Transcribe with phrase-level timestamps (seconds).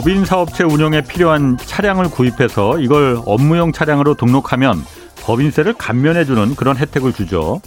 [0.00, 4.82] 법인 사업체 운영에 필요한 차량을 구입해서 이걸 업무용 차량으로 등록하면
[5.20, 7.60] 법인세를 감면해주는 그런 혜택을 주죠.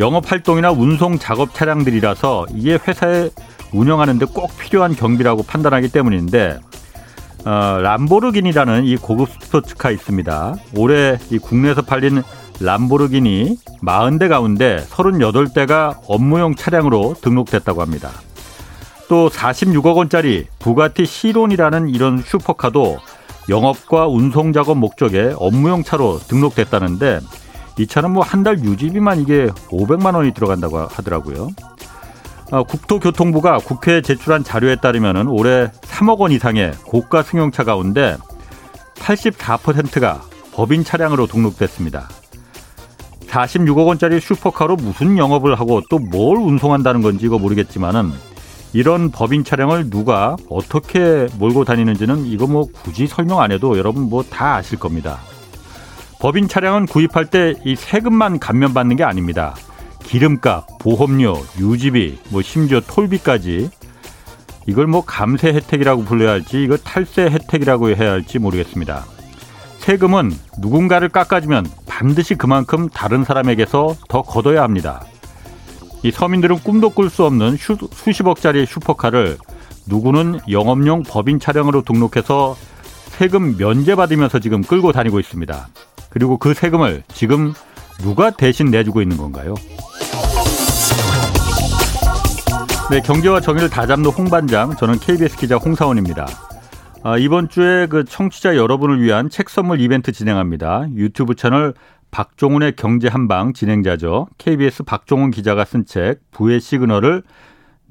[0.00, 3.30] 영업 활동이나 운송 작업 차량들이라서 이게 회사에
[3.72, 6.58] 운영하는데 꼭 필요한 경비라고 판단하기 때문인데
[7.44, 10.56] 어, 람보르기니라는 이 고급 스포츠카 있습니다.
[10.76, 12.24] 올해 이 국내에서 팔린
[12.58, 18.10] 람보르기니 40대 가운데 38대가 업무용 차량으로 등록됐다고 합니다.
[19.10, 22.98] 또 46억 원짜리 부가티 시론이라는 이런 슈퍼카도
[23.48, 27.18] 영업과 운송 작업 목적의 업무용 차로 등록됐다는데
[27.80, 31.48] 이 차는 뭐 한 달 유지비만 이게 500만 원이 들어간다고 하더라고요.
[32.52, 38.16] 어, 국토교통부가 국회에 제출한 자료에 따르면 올해 3억 원 이상의 고가 승용차 가운데
[38.94, 42.08] 84%가 법인 차량으로 등록됐습니다.
[43.26, 48.12] 46억 원짜리 슈퍼카로 무슨 영업을 하고 또 뭘 운송한다는 건지 이거 모르겠지만은
[48.72, 54.22] 이런 법인 차량을 누가 어떻게 몰고 다니는지는 이거 뭐 굳이 설명 안 해도 여러분 뭐
[54.30, 55.18] 다 아실 겁니다.
[56.20, 59.54] 법인 차량은 구입할 때 이 세금만 감면받는 게 아닙니다.
[60.04, 63.70] 기름값, 보험료, 유지비, 뭐 심지어 톨비까지
[64.66, 69.04] 이걸 뭐 감세 혜택이라고 불러야 할지 이거 탈세 혜택이라고 해야 할지 모르겠습니다.
[69.78, 75.02] 세금은 누군가를 깎아주면 반드시 그만큼 다른 사람에게서 더 걷어야 합니다.
[76.02, 79.36] 이 서민들은 꿈도 꿀 수 없는 슈, 수십억짜리 슈퍼카를
[79.86, 82.56] 누구는 영업용 법인 차량으로 등록해서
[83.10, 85.68] 세금 면제받으면서 지금 끌고 다니고 있습니다.
[86.08, 87.52] 그리고 그 세금을 지금
[87.98, 89.54] 누가 대신 내주고 있는 건가요?
[92.90, 96.26] 네, 경제와 정의를 다 잡는 홍반장, 저는 KBS 기자 홍사원입니다.
[97.02, 100.86] 아, 이번 주에 그 청취자 여러분을 위한 책 선물 이벤트 진행합니다.
[100.96, 101.74] 유튜브 채널
[102.10, 104.28] 박종훈의 경제 한방 진행자죠.
[104.38, 107.22] KBS 박종훈 기자가 쓴 책 부의 시그널을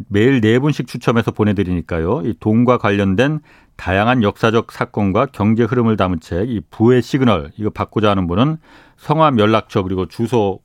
[0.08, 2.22] 매일 네 분씩 추첨해서 보내드리니까요.
[2.24, 3.40] 이 돈과 관련된
[3.76, 8.58] 다양한 역사적 사건과 경제 흐름을 담은 책, 이 부의 시그널 이거 받고자 하는 분은
[8.98, 10.60] 성함, 연락처 그리고 주소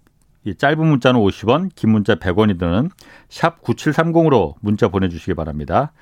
[0.44, 2.90] 이 짧은 문자는 50원, 긴 문자 100원이 드는
[3.28, 5.92] 샵 9730으로 문자 보내주시기 바랍니다.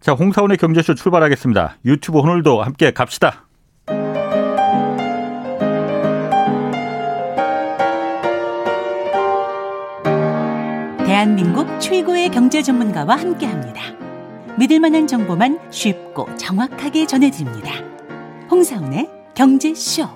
[0.00, 1.78] 자, 홍사훈의 경제쇼 출발하겠습니다.
[1.84, 3.47] 유튜브 오늘도 함께 갑시다.
[11.18, 13.82] 대한민국 최고의 경제 전문가와 함께 합니다.
[14.56, 17.72] 믿을 만한 정보만 쉽고 정확하게 전해드립니다.
[18.48, 20.06] 홍사원의 경제쇼.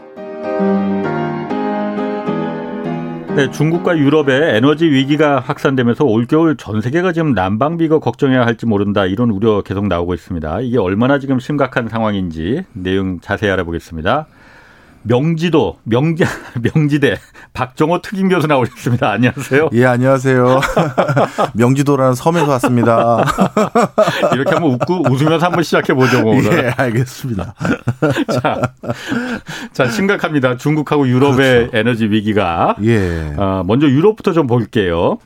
[3.35, 9.31] 네, 중국과 유럽의 에너지 위기가 확산되면서 올겨울 전 세계가 지금 난방비가 걱정해야 할지 모른다 이런
[9.31, 10.61] 우려 계속 나오고 있습니다.
[10.61, 14.29] 이게 얼마나 지금 심각한 상황인지 내용 자세히 알아보겠습니다.
[15.03, 16.25] 명지도 명지
[16.75, 17.17] 명지대
[17.53, 19.11] 박정호 특임 교수 나오셨습니다.
[19.11, 19.71] 안녕하세요.
[19.73, 20.61] 예, 안녕하세요.
[21.55, 23.25] 명지도라는 섬에서 왔습니다.
[24.33, 26.65] 이렇게 한번 웃고 웃으면서 한번 시작해 보죠, 뭐, 오늘.
[26.65, 27.55] 예, 알겠습니다.
[28.41, 28.61] 자,
[29.73, 30.57] 자 심각합니다.
[30.57, 31.77] 중국하고 유럽의 그렇죠.
[31.77, 32.77] 에너지 위기가.
[32.83, 33.35] 예.
[33.37, 35.19] 어, 먼저 유럽부터 좀 볼게요.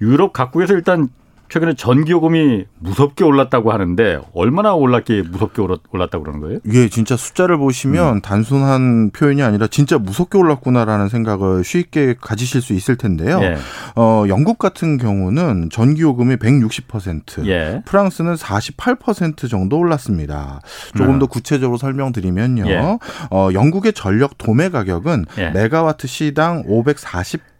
[0.00, 1.08] 유럽 각국에서 일단
[1.54, 6.58] 최근에 전기요금이 무섭게 올랐다고 하는데 얼마나 올랐기에 무섭게 올랐다고 그러는 거예요?
[6.72, 8.20] 예, 진짜 숫자를 보시면 음.
[8.22, 13.38] 단순한 표현이 아니라 진짜 무섭게 올랐구나라는 생각을 쉽게 가지실 수 있을 텐데요.
[13.42, 13.56] 예.
[13.94, 17.82] 어, 영국 같은 경우는 전기요금이 160%, 예.
[17.84, 20.60] 프랑스는 48% 정도 올랐습니다.
[20.96, 21.18] 조금 음.
[21.20, 22.64] 더 구체적으로 설명드리면요.
[22.68, 22.98] 예.
[23.30, 25.50] 어, 영국의 전력 도매 가격은 예.
[25.50, 27.53] 메가와트 시당 540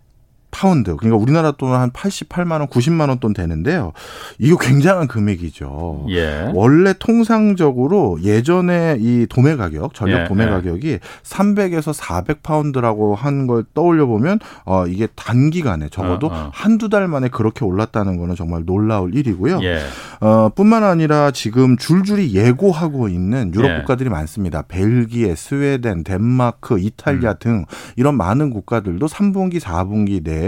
[0.55, 0.95] 파운드.
[0.95, 3.93] 그러니까 우리나라 돈은 한 88만 원, 90만 원 돈 되는데요.
[4.39, 6.07] 이거 굉장한 금액이죠.
[6.11, 6.51] 예.
[6.55, 10.25] 원래 통상적으로 예전에 이 도매 가격, 전력 예.
[10.29, 10.49] 도매 예.
[10.51, 16.51] 가격이 300에서 400 파운드라고 한 걸 떠올려 보면 어 이게 단기간에 적어도 어, 어.
[16.55, 19.61] 한두 달 만에 그렇게 올랐다는 거는 정말 놀라울 일이고요.
[19.65, 19.81] 예.
[20.21, 23.77] 어 뿐만 아니라 지금 줄줄이 예고하고 있는 유럽 예.
[23.79, 24.63] 국가들이 많습니다.
[24.63, 27.37] 벨기에, 스웨덴, 덴마크, 이탈리아 음.
[27.41, 27.65] 등
[27.97, 30.44] 이런 많은 국가들도 3분기, 4분기 내에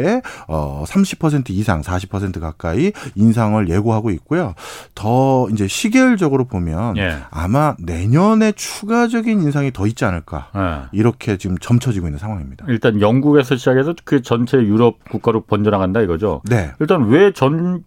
[0.48, 4.54] 어, 30% 이상 40% 가까이 인상을 예고하고 있고요.
[4.94, 7.16] 더 이제 시계열적으로 보면 예.
[7.30, 10.88] 아마 내년에 추가적인 인상이 더 있지 않을까 예.
[10.96, 12.64] 이렇게 지금 점쳐지고 있는 상황입니다.
[12.68, 16.42] 일단 영국에서 시작해서 그 전체 유럽 국가로 번져나간다 이거죠.
[16.48, 16.72] 네.
[16.80, 17.84] 일단 왜 전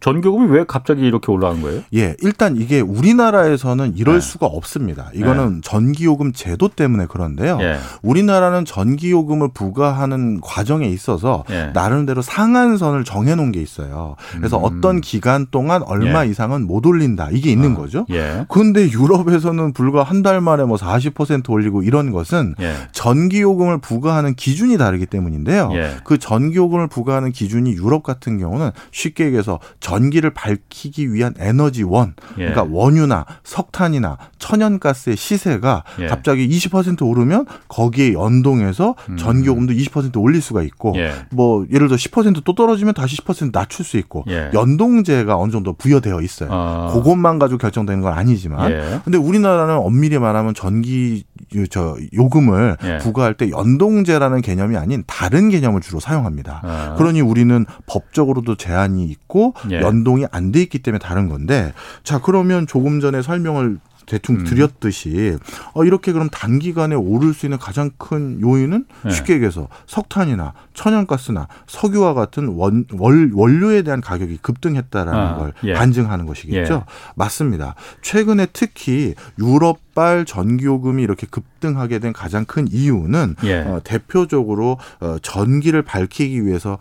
[0.00, 1.82] 전기요금이 왜 갑자기 이렇게 올라간 거예요?
[1.94, 4.20] 예, 일단 이게 우리나라에서는 이럴 네.
[4.20, 5.10] 수가 없습니다.
[5.14, 5.60] 이거는 네.
[5.62, 7.58] 전기요금 제도 때문에 그런데요.
[7.60, 7.78] 예.
[8.02, 11.70] 우리나라는 전기요금을 부과하는 과정에 있어서 예.
[11.74, 14.16] 나름대로 상한선을 정해놓은 게 있어요.
[14.32, 14.64] 그래서 음.
[14.64, 16.30] 어떤 기간 동안 얼마 예.
[16.30, 17.76] 이상은 못 올린다 이게 있는 어.
[17.80, 18.06] 거죠.
[18.10, 18.46] 예.
[18.48, 22.74] 그런데 유럽에서는 불과 한 달 만에 뭐 40% 올리고 이런 것은 예.
[22.92, 25.70] 전기요금을 부과하는 기준이 다르기 때문인데요.
[25.72, 25.96] 예.
[26.04, 29.58] 그 전기요금을 부과하는 기준이 유럽 같은 경우는 쉽게 얘기해서
[29.90, 32.50] 전기를 밝히기 위한 에너지원, 예.
[32.50, 36.06] 그러니까 원유나 석탄이나 천연가스의 시세가 예.
[36.06, 39.16] 갑자기 20% 오르면 거기에 연동해서 음.
[39.16, 41.12] 전기요금도 20% 올릴 수가 있고 예.
[41.32, 44.50] 뭐 예를 들어 10%또 떨어지면 다시 10% 낮출 수 있고 예.
[44.54, 46.48] 연동제가 어느 정도 부여되어 있어요.
[46.52, 46.90] 아.
[46.92, 49.00] 그것만 가지고 결정되는 건 아니지만 예.
[49.04, 51.24] 근데 우리나라는 엄밀히 말하면 전기
[51.70, 52.98] 저 요금을 예.
[52.98, 56.60] 부과할 때 연동제라는 개념이 아닌 다른 개념을 주로 사용합니다.
[56.62, 56.94] 아.
[56.96, 59.79] 그러니 우리는 법적으로도 제한이 있고 예.
[59.82, 61.72] 연동이 안 돼 있기 때문에 다른 건데
[62.02, 64.44] 자 그러면 조금 전에 설명을 대충 음.
[64.44, 65.38] 드렸듯이
[65.72, 69.10] 어, 이렇게 그럼 단기간에 오를 수 있는 가장 큰 요인은 네.
[69.10, 75.74] 쉽게 얘기해서 석탄이나 천연가스나 석유와 같은 원, 월, 원료에 대한 가격이 급등했다라는 아, 걸 예.
[75.74, 76.74] 반증하는 것이겠죠.
[76.74, 76.92] 예.
[77.14, 77.76] 맞습니다.
[78.02, 83.60] 최근에 특히 유럽 발 전기요금이 이렇게 급등하게 된 가장 큰 이유는 예.
[83.60, 86.78] 어, 대표적으로 어, 전기를 밝히기 위해서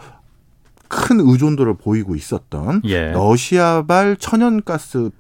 [0.90, 3.12] 큰 의존도를 보이고 있었던 예.
[3.12, 5.12] 러시아발 천연가스의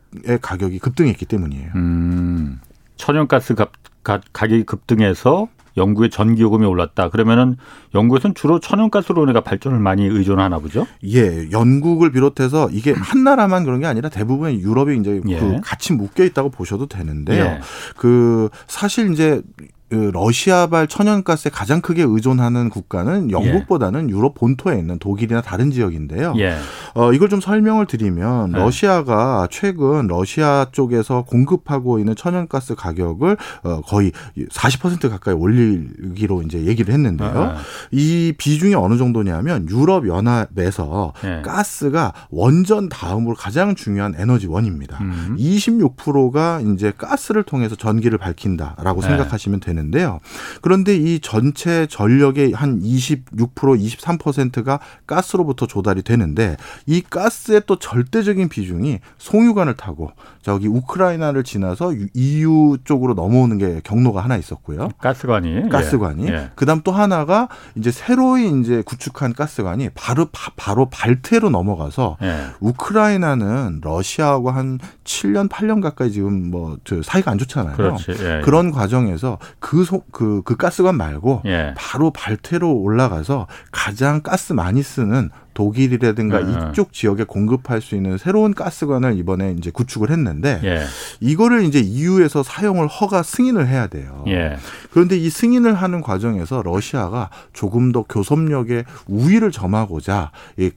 [0.42, 1.71] 가격이 급등했기 때문이에요.
[1.75, 2.60] 음,
[2.98, 3.68] 천연가스 가,
[4.04, 7.10] 가, 가격이 급등해서 영국의 전기요금이 올랐다.
[7.10, 7.56] 그러면은
[7.94, 10.88] 영국에서는 주로 천연가스로 우리가 발전을 많이 의존하나 보죠?
[11.06, 15.39] 예, 영국을 비롯해서 이게 한 나라만 그런 게 아니라 대부분 유럽이 이제 예.
[15.39, 17.45] 그 같이 묶여 있다고 보셔도 되는데요.
[17.45, 17.60] 예.
[17.95, 24.13] 그 사실 이제 그 러시아발 천연가스에 가장 크게 의존하는 국가는 영국보다는 예.
[24.13, 26.36] 유럽 본토에 있는 독일이나 다른 지역인데요.
[26.38, 26.57] 예.
[26.94, 28.59] 어, 이걸 좀 설명을 드리면 네.
[28.59, 36.94] 러시아가 최근 러시아 쪽에서 공급하고 있는 천연가스 가격을 어, 거의 40% 가까이 올리기로 이제 얘기를
[36.94, 37.33] 했는데요.
[37.33, 37.53] 네.
[37.91, 41.41] 이 비중이 어느 정도냐면 유럽 연합에서 예.
[41.44, 45.00] 가스가 원전 다음으로 가장 중요한 에너지원입니다.
[45.01, 45.36] 음.
[45.39, 49.07] 26%가 이제 가스를 통해서 전기를 밝힌다라고 네.
[49.07, 50.20] 생각하시면 되는 되는데요.
[50.62, 59.00] 그런데 이 전체 전력의 한 26% 23%가 가스로부터 조달이 되는데 이 가스의 또 절대적인 비중이
[59.18, 64.89] 송유관을 타고 저기 우크라이나를 지나서 EU 쪽으로 넘어오는 게 경로가 하나 있었고요.
[65.00, 66.33] 가스관이 가스관이 예.
[66.33, 66.50] 예.
[66.56, 72.45] 그다음 또 하나가 이제 새로이 이제 구축한 가스관이 바로 바 로 발트해로 넘어가서 예.
[72.59, 77.75] 우크라이나는 러시아하고 한 7년 8년 가까이 지금 뭐 저 사이가 안 좋잖아요.
[77.75, 78.12] 그렇지.
[78.19, 78.41] 예.
[78.44, 81.74] 그런 과정에서 그, 소, 그, 그 가스관 말고 예.
[81.77, 85.30] 바로 발태로 올라가서 가장 가스 많이 쓰는
[85.60, 86.72] 독일이라든가 음.
[86.72, 90.86] 이쪽 지역에 공급할 수 있는 새로운 가스관을 이번에 이제 구축을 했는데 예.
[91.20, 94.24] 이거를 이제 EU에서 사용을 허가 승인을 해야 돼요.
[94.28, 94.56] 예.
[94.92, 100.32] 그런데 이 승인을 하는 과정에서 러시아가 조금 더 교섭력의 우위를 점하고자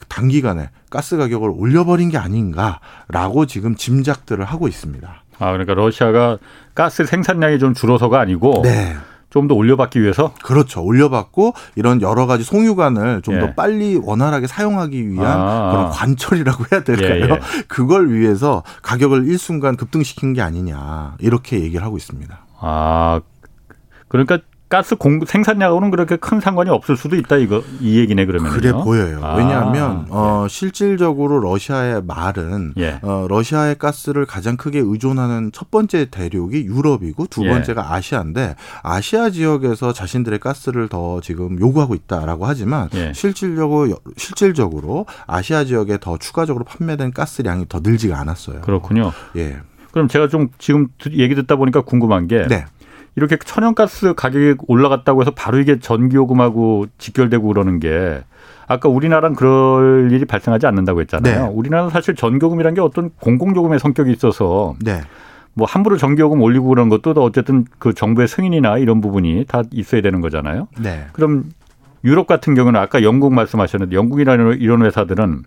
[0.08, 5.22] 단기간에 가스 가격을 올려버린 게 아닌가라고 지금 짐작들을 하고 있습니다.
[5.38, 6.38] 아 그러니까 러시아가
[6.74, 8.96] 가스 생산량이 좀 줄어서가 아니고 네.
[9.32, 10.32] 좀 더 올려받기 위해서?
[10.42, 10.84] 그렇죠.
[10.84, 13.54] 올려받고 이런 여러 가지 송유관을 좀더 예.
[13.54, 15.70] 빨리 원활하게 사용하기 위한 아.
[15.72, 17.24] 그런 관철이라고 해야 될까요?
[17.24, 17.40] 예, 예.
[17.66, 22.38] 그걸 위해서 가격을 일순간 급등시킨 게 아니냐 이렇게 얘기를 하고 있습니다.
[22.60, 23.20] 아
[24.08, 24.38] 그러니까
[24.72, 29.20] 가스 공 생산량하고는 그렇게 큰 상관이 없을 수도 있다 이거 이 얘기네 그러면 그래 보여요.
[29.22, 32.98] 아, 왜냐하면 어, 실질적으로 러시아의 말은 예.
[33.02, 37.50] 어, 러시아의 가스를 가장 크게 의존하는 첫 번째 대륙이 유럽이고 두 예.
[37.50, 37.94] 번째가 예.
[37.94, 43.12] 아시아인데 아시아 지역에서 자신들의 가스를 더 지금 요구하고 있다라고 하지만 예.
[43.14, 48.62] 실질적으로 실질적으로 아시아 지역에 더 추가적으로 판매된 가스량이 더 늘지가 않았어요.
[48.62, 49.12] 그렇군요.
[49.36, 49.58] 예.
[49.90, 52.64] 그럼 제가 좀 지금 얘기 듣다 보니까 궁금한 게 네.
[53.14, 58.22] 이렇게 천연가스 가격이 올라갔다고 해서 바로 이게 전기요금하고 직결되고 그러는 게
[58.66, 61.46] 아까 우리나라는 그럴 일이 발생하지 않는다고 했잖아요.
[61.46, 61.52] 네.
[61.52, 65.02] 우리나라는 사실 전기요금이라는 게 어떤 공공요금의 성격이 있어서 네.
[65.54, 70.20] 뭐 함부로 전기요금 올리고 그런 것도 어쨌든 그 정부의 승인이나 이런 부분이 다 있어야 되는
[70.22, 70.68] 거잖아요.
[70.78, 71.06] 네.
[71.12, 71.44] 그럼
[72.04, 75.42] 유럽 같은 경우는 아까 영국 말씀하셨는데 영국이라는 이런 회사들은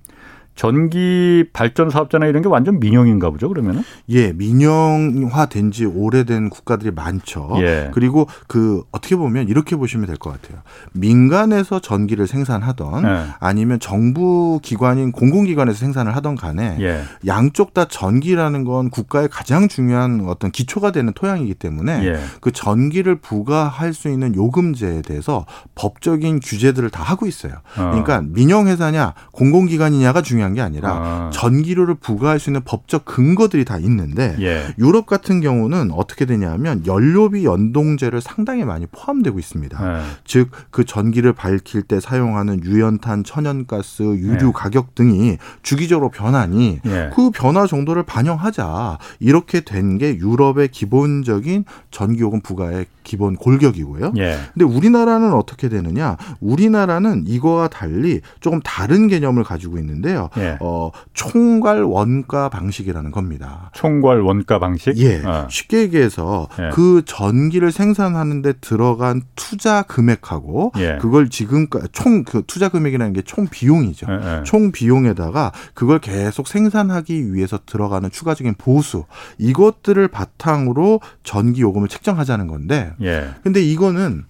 [0.56, 3.84] 전기 발전 사업자나 이런 게 완전 민영인가 보죠, 그러면은?
[4.10, 7.52] 예, 민영화된 지 오래된 국가들이 많죠.
[7.58, 7.92] 예.
[7.94, 10.62] 그리고 그 어떻게 보면 이렇게 보시면 될 것 같아요.
[10.94, 13.26] 민간에서 전기를 생산하던 예.
[13.40, 17.02] 아니면 정부 기관인 공공기관에서 생산을 하던 간에 예.
[17.28, 22.20] 양쪽 다 전기라는 건 국가의 가장 중요한 어떤 기초가 되는 토양이기 때문에 예.
[22.40, 25.46] 그 전기를 부과할 수 있는 요금제에 대해서
[25.76, 27.56] 법적인 규제들을 다 하고 있어요.
[27.78, 27.90] 어.
[27.92, 31.30] 그러니까 민영 회사냐 공공기관이냐가 중요한 중요한 게 아니라 아.
[31.34, 34.66] 전기료를 부과할 수 있는 법적 근거들이 다 있는데 예.
[34.78, 39.98] 유럽 같은 경우는 어떻게 되냐면 연료비 연동제를 상당히 많이 포함되고 있습니다.
[40.00, 40.04] 예.
[40.26, 44.52] 즉그 전기를 밝힐 때 사용하는 유연탄, 천연가스, 유류 예.
[44.54, 47.10] 가격 등이 주기적으로 변하니 예.
[47.16, 54.12] 그 변화 정도를 반영하자 이렇게 된 게 유럽의 기본적인 전기요금 부과의 기본 골격이고요.
[54.18, 54.40] 예.
[54.54, 56.18] 근데 우리나라는 어떻게 되느냐?
[56.42, 60.30] 우리나라는 이거와 달리 조금 다른 개념을 가지고 있는데요.
[60.38, 60.58] 예.
[60.62, 63.70] 어, 총괄 원가 방식이라는 겁니다.
[63.74, 64.98] 총괄 원가 방식?
[64.98, 65.24] 예.
[65.24, 65.48] 어.
[65.50, 66.70] 쉽게 얘기해서 예.
[66.74, 70.98] 그 전기를 생산하는데 들어간 투자 금액하고 예.
[71.02, 74.08] 그걸 지금까지 총 그 투자 금액이라는 게 총 비용이죠.
[74.10, 74.44] 예, 예.
[74.44, 79.06] 총 비용에다가 그걸 계속 생산하기 위해서 들어가는 추가적인 보수
[79.38, 82.94] 이것들을 바탕으로 전기 요금을 책정하자는 건데.
[83.02, 83.30] 예.
[83.44, 84.26] 근데 이거는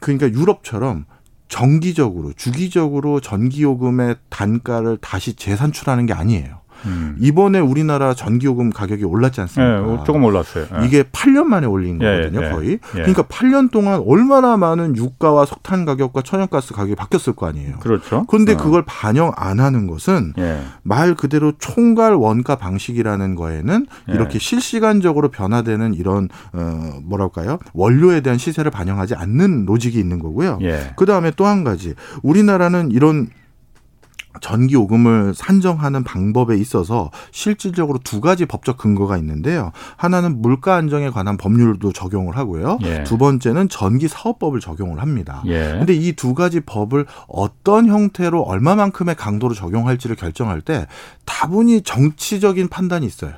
[0.00, 1.04] 그러니까 유럽처럼
[1.48, 6.60] 정기적으로 주기적으로 전기요금의 단가를 다시 재산출하는 게 아니에요.
[6.84, 7.16] 음.
[7.18, 9.80] 이번에 우리나라 전기요금 가격이 올랐지 않습니까?
[9.80, 10.66] 네, 조금 올랐어요.
[10.78, 10.86] 네.
[10.86, 12.70] 이게 8년 만에 올린 예, 거거든요, 예, 거의.
[12.72, 12.78] 예.
[13.00, 17.78] 그러니까 8년 동안 얼마나 많은 유가와 석탄 가격과 천연가스 가격이 바뀌었을 거 아니에요.
[17.80, 18.26] 그렇죠.
[18.28, 18.56] 그런데 어.
[18.58, 20.60] 그걸 반영 안 하는 것은 예.
[20.82, 24.12] 말 그대로 총괄 원가 방식이라는 거에는 예.
[24.12, 27.58] 이렇게 실시간적으로 변화되는 이런 어 뭐랄까요?
[27.72, 30.58] 원료에 대한 시세를 반영하지 않는 로직이 있는 거고요.
[30.60, 30.92] 예.
[30.96, 33.28] 그다음에 또 한 가지 우리나라는 이런
[34.40, 39.72] 전기 요금을 산정하는 방법에 있어서 실질적으로 두 가지 법적 근거가 있는데요.
[39.96, 42.78] 하나는 물가 안정에 관한 법률도 적용을 하고요.
[42.82, 43.04] 예.
[43.04, 45.42] 두 번째는 전기 사업법을 적용을 합니다.
[45.46, 45.76] 예.
[45.78, 50.86] 근데 이두 가지 법을 어떤 형태로 얼마만큼의 강도로 적용할지를 결정할 때
[51.24, 53.32] 다분히 정치적인 판단이 있어요.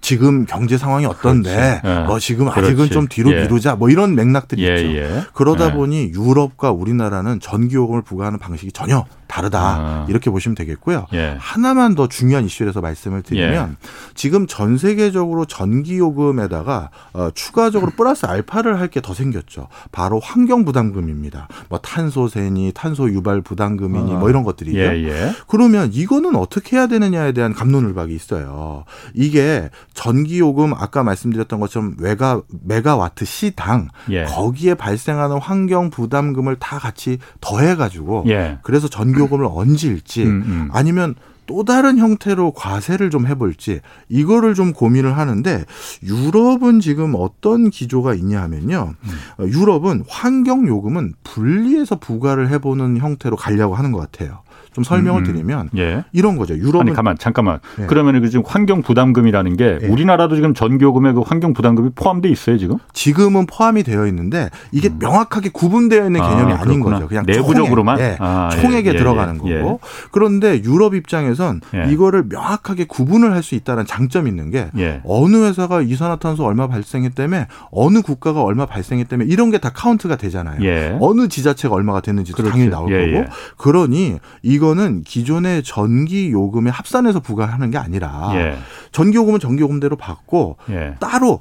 [0.00, 2.00] 지금 경제 상황이 어떤데 예.
[2.06, 2.92] 뭐 지금 아직은 그렇지.
[2.92, 3.42] 좀 뒤로 예.
[3.42, 4.96] 미루자 뭐 이런 맥락들이 예, 있죠.
[4.96, 5.22] 예.
[5.32, 5.72] 그러다 예.
[5.72, 10.06] 보니 유럽과 우리나라는 전기요금을 부과하는 방식이 전혀 다르다 아.
[10.08, 11.06] 이렇게 보시면 되겠고요.
[11.12, 11.36] 예.
[11.38, 13.88] 하나만 더 중요한 이슈에서 말씀을 드리면 예.
[14.14, 19.68] 지금 전 세계적으로 전기 요금에다가 어, 추가적으로 플러스 알파를 할 게 더 생겼죠.
[19.92, 21.46] 바로 환경 부담금입니다.
[21.68, 24.18] 뭐 탄소세니, 탄소 유발 부담금이니 아.
[24.18, 24.78] 뭐 이런 것들이죠.
[24.78, 25.32] 예, 예.
[25.46, 28.84] 그러면 이거는 어떻게 해야 되느냐에 대한 갑론을박이 있어요.
[29.12, 34.24] 이게 전기 요금 아까 말씀드렸던 것처럼 외가 메가와트 시당 예.
[34.24, 38.58] 거기에 발생하는 환경 부담금을 다 같이 더해 가지고 예.
[38.62, 40.68] 그래서 전기 요금을 얹을지 음, 음.
[40.72, 41.14] 아니면
[41.48, 45.64] 또 다른 형태로 과세를 좀 해볼지 이거를 좀 고민을 하는데
[46.04, 48.94] 유럽은 지금 어떤 기조가 있냐 하면요.
[49.02, 49.48] 음.
[49.48, 54.42] 유럽은 환경 요금은 분리해서 부과를 해보는 형태로 가려고 하는 것 같아요.
[54.78, 55.32] 좀 설명을 음, 음.
[55.32, 56.04] 드리면 예.
[56.12, 56.54] 이런 거죠.
[56.56, 57.58] 유럽은 아니 가만 잠깐만.
[57.80, 57.86] 예.
[57.86, 59.86] 그러면 그 지금 환경 부담금이라는 게 예.
[59.88, 62.76] 우리나라도 지금 전기요금에 그 환경 부담금이 포함돼 있어요 지금?
[62.92, 64.98] 지금은 포함이 되어 있는데 이게 음.
[65.00, 67.08] 명확하게 구분되어 있는 개념이 아, 닌 거죠.
[67.08, 68.16] 그냥 내부적으로만 총액, 예.
[68.20, 69.80] 아, 예, 총액에 예, 들어가는 거고.
[70.12, 74.68] 그런데 유럽 입장에선 이거를 명확하게 구분을 할 수 있다는 장점이 있는 게
[75.04, 80.98] 어느 회사가 이산화탄소 얼마 발생했다며 어느 국가가 얼마 발생했다며 이런 게 다 카운트가 되잖아요.
[81.00, 82.50] 어느 지자체가 얼마가 됐는지도 그렇지.
[82.52, 83.28] 당연히 나올 거고.
[83.56, 88.58] 그러니 이거 이거는 기존의 전기 요금에 합산해서 부과하는 게 아니라 예.
[88.92, 90.94] 전기 요금은 전기 요금대로 받고 예.
[91.00, 91.40] 따로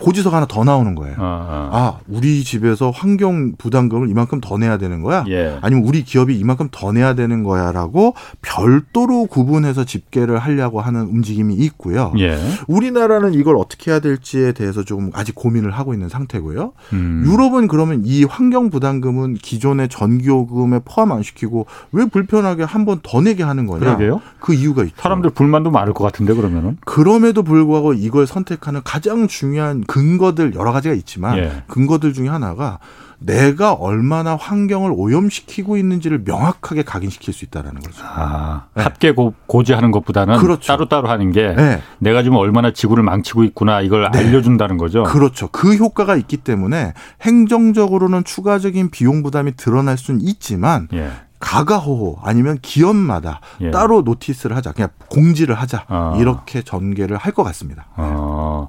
[0.00, 1.14] 고지서가 하나 더 나오는 거예요.
[1.18, 1.68] 어, 어.
[1.72, 5.24] 아, 우리 집에서 환경 부담금을 이만큼 더 내야 되는 거야?
[5.28, 5.58] 예.
[5.60, 12.12] 아니면 우리 기업이 이만큼 더 내야 되는 거야라고 별도로 구분해서 집계를 하려고 하는 움직임이 있고요.
[12.18, 12.38] 예.
[12.66, 16.72] 우리나라는 이걸 어떻게 해야 될지에 대해서 조금 아직 고민을 하고 있는 상태고요.
[16.94, 17.24] 음.
[17.26, 23.20] 유럽은 그러면 이 환경 부담금은 기존의 전기요금에 포함 안 시키고 왜 불편하게 한 번 더
[23.20, 23.80] 내게 하는 거냐?
[23.80, 24.20] 그러게요.
[24.40, 24.94] 그 이유가 있죠.
[24.96, 26.78] 사람들 불만도 많을 것 같은데 그러면은.
[26.86, 31.62] 그럼에도 불구하고 이걸 선택하는 가장 중요한 근거들 여러 가지가 있지만 예.
[31.66, 32.78] 근거들 중에 하나가
[33.20, 38.04] 내가 얼마나 환경을 오염시키고 있는지를 명확하게 각인시킬 수 있다라는 거죠.
[38.06, 38.82] 아, 네.
[38.84, 40.68] 합계 고, 고지하는 것보다는 그렇죠.
[40.68, 41.82] 따로따로 하는 게 네.
[41.98, 44.18] 내가 지금 얼마나 지구를 망치고 있구나 이걸 네.
[44.18, 45.02] 알려준다는 거죠.
[45.02, 45.48] 그렇죠.
[45.48, 46.92] 그 효과가 있기 때문에
[47.22, 51.10] 행정적으로는 추가적인 비용 부담이 드러날 수는 있지만 예.
[51.40, 53.70] 가가호호 아니면 기업마다 예.
[53.70, 56.16] 따로 노티스를 하자, 그냥 공지를 하자 아.
[56.18, 57.86] 이렇게 전개를 할 것 같습니다.
[57.96, 58.66] 아.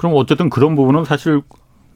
[0.00, 1.42] 그럼 어쨌든 그런 부분은 사실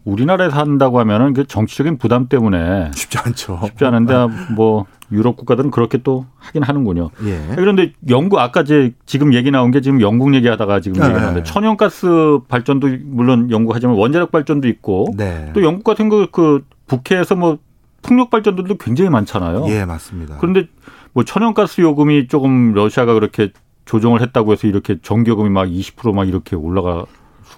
[0.04, 3.60] 우리나라에서 한다고 하면은 그 정치적인 부담 때문에 쉽지 않죠.
[3.64, 4.12] 쉽지 않은데
[4.54, 7.08] 뭐 유럽 국가들은 그렇게 또 하긴 하는군요.
[7.24, 7.54] 예.
[7.54, 11.08] 그런데 영국 아까 제 지금 얘기 나온 게 지금 영국 얘기하다가 지금 네.
[11.08, 15.50] 얘기하는데 천연가스 발전도 물론 영국 하지만 원자력 발전도 있고 네.
[15.54, 17.56] 또 영국 같은 그, 그 북해에서 뭐
[18.02, 19.64] 풍력 발전들도 굉장히 많잖아요.
[19.68, 20.36] 예, 맞습니다.
[20.40, 20.68] 그런데
[21.14, 23.48] 뭐 천연가스 요금이 조금 러시아가 그렇게
[23.86, 27.06] 조정을 했다고 해서 이렇게 전기요금이 막 20%막 이렇게 올라가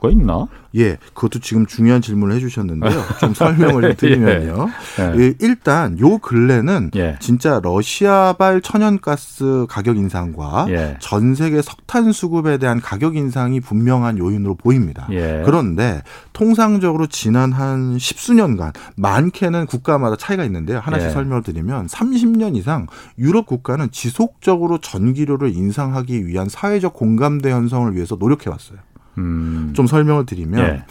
[0.06, 0.46] 수가 있나?
[0.76, 3.02] 예, 그것도 지금 중요한 질문을 해주셨는데요.
[3.20, 3.94] 좀 설명을 예.
[3.94, 4.68] 드리면요.
[5.00, 5.20] 예.
[5.20, 5.34] 예.
[5.40, 7.16] 일단 요 근래는 예.
[7.18, 10.96] 진짜 러시아발 천연가스 가격 인상과 예.
[11.00, 15.06] 전 세계 석탄 수급에 대한 가격 인상이 분명한 요인으로 보입니다.
[15.10, 15.42] 예.
[15.44, 20.78] 그런데 통상적으로 지난 한 십수년간 많게는 국가마다 차이가 있는데요.
[20.78, 22.86] 하나씩 설명을 드리면 30년 이상
[23.18, 28.78] 유럽 국가는 지속적으로 전기료를 인상하기 위한 사회적 공감대 현상을 위해서 노력해 왔어요.
[29.18, 29.72] 음.
[29.74, 30.84] 좀 설명을 드리면 예.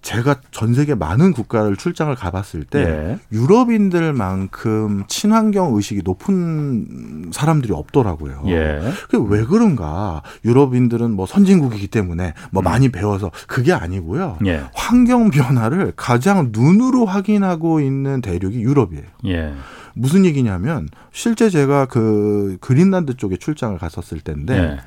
[0.00, 3.18] 제가 전 세계 많은 국가를 출장을 가봤을 때 예.
[3.32, 8.44] 유럽인들만큼 친환경 의식이 높은 사람들이 없더라고요.
[8.46, 8.80] 예.
[9.10, 10.22] 그게 왜 그런가?
[10.44, 12.64] 유럽인들은 뭐 선진국이기 때문에 뭐 음.
[12.64, 14.38] 많이 배워서 그게 아니고요.
[14.46, 14.62] 예.
[14.72, 19.04] 환경 변화를 가장 눈으로 확인하고 있는 대륙이 유럽이에요.
[19.26, 19.52] 예.
[19.94, 24.78] 무슨 얘기냐면 실제 제가 그 그린란드 쪽에 출장을 갔었을 때인데 예.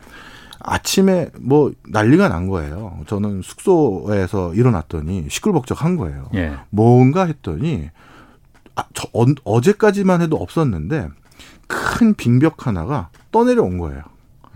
[0.63, 2.99] 아침에 뭐 난리가 난 거예요.
[3.07, 6.29] 저는 숙소에서 일어났더니 시끌벅적한 거예요.
[6.35, 6.53] 예.
[6.69, 7.89] 뭔가 했더니
[8.75, 9.07] 아, 저,
[9.43, 11.09] 어, 제까지만 해도 없었는데
[11.67, 14.01] 큰 빙벽 하나가 떠내려 온 거예요.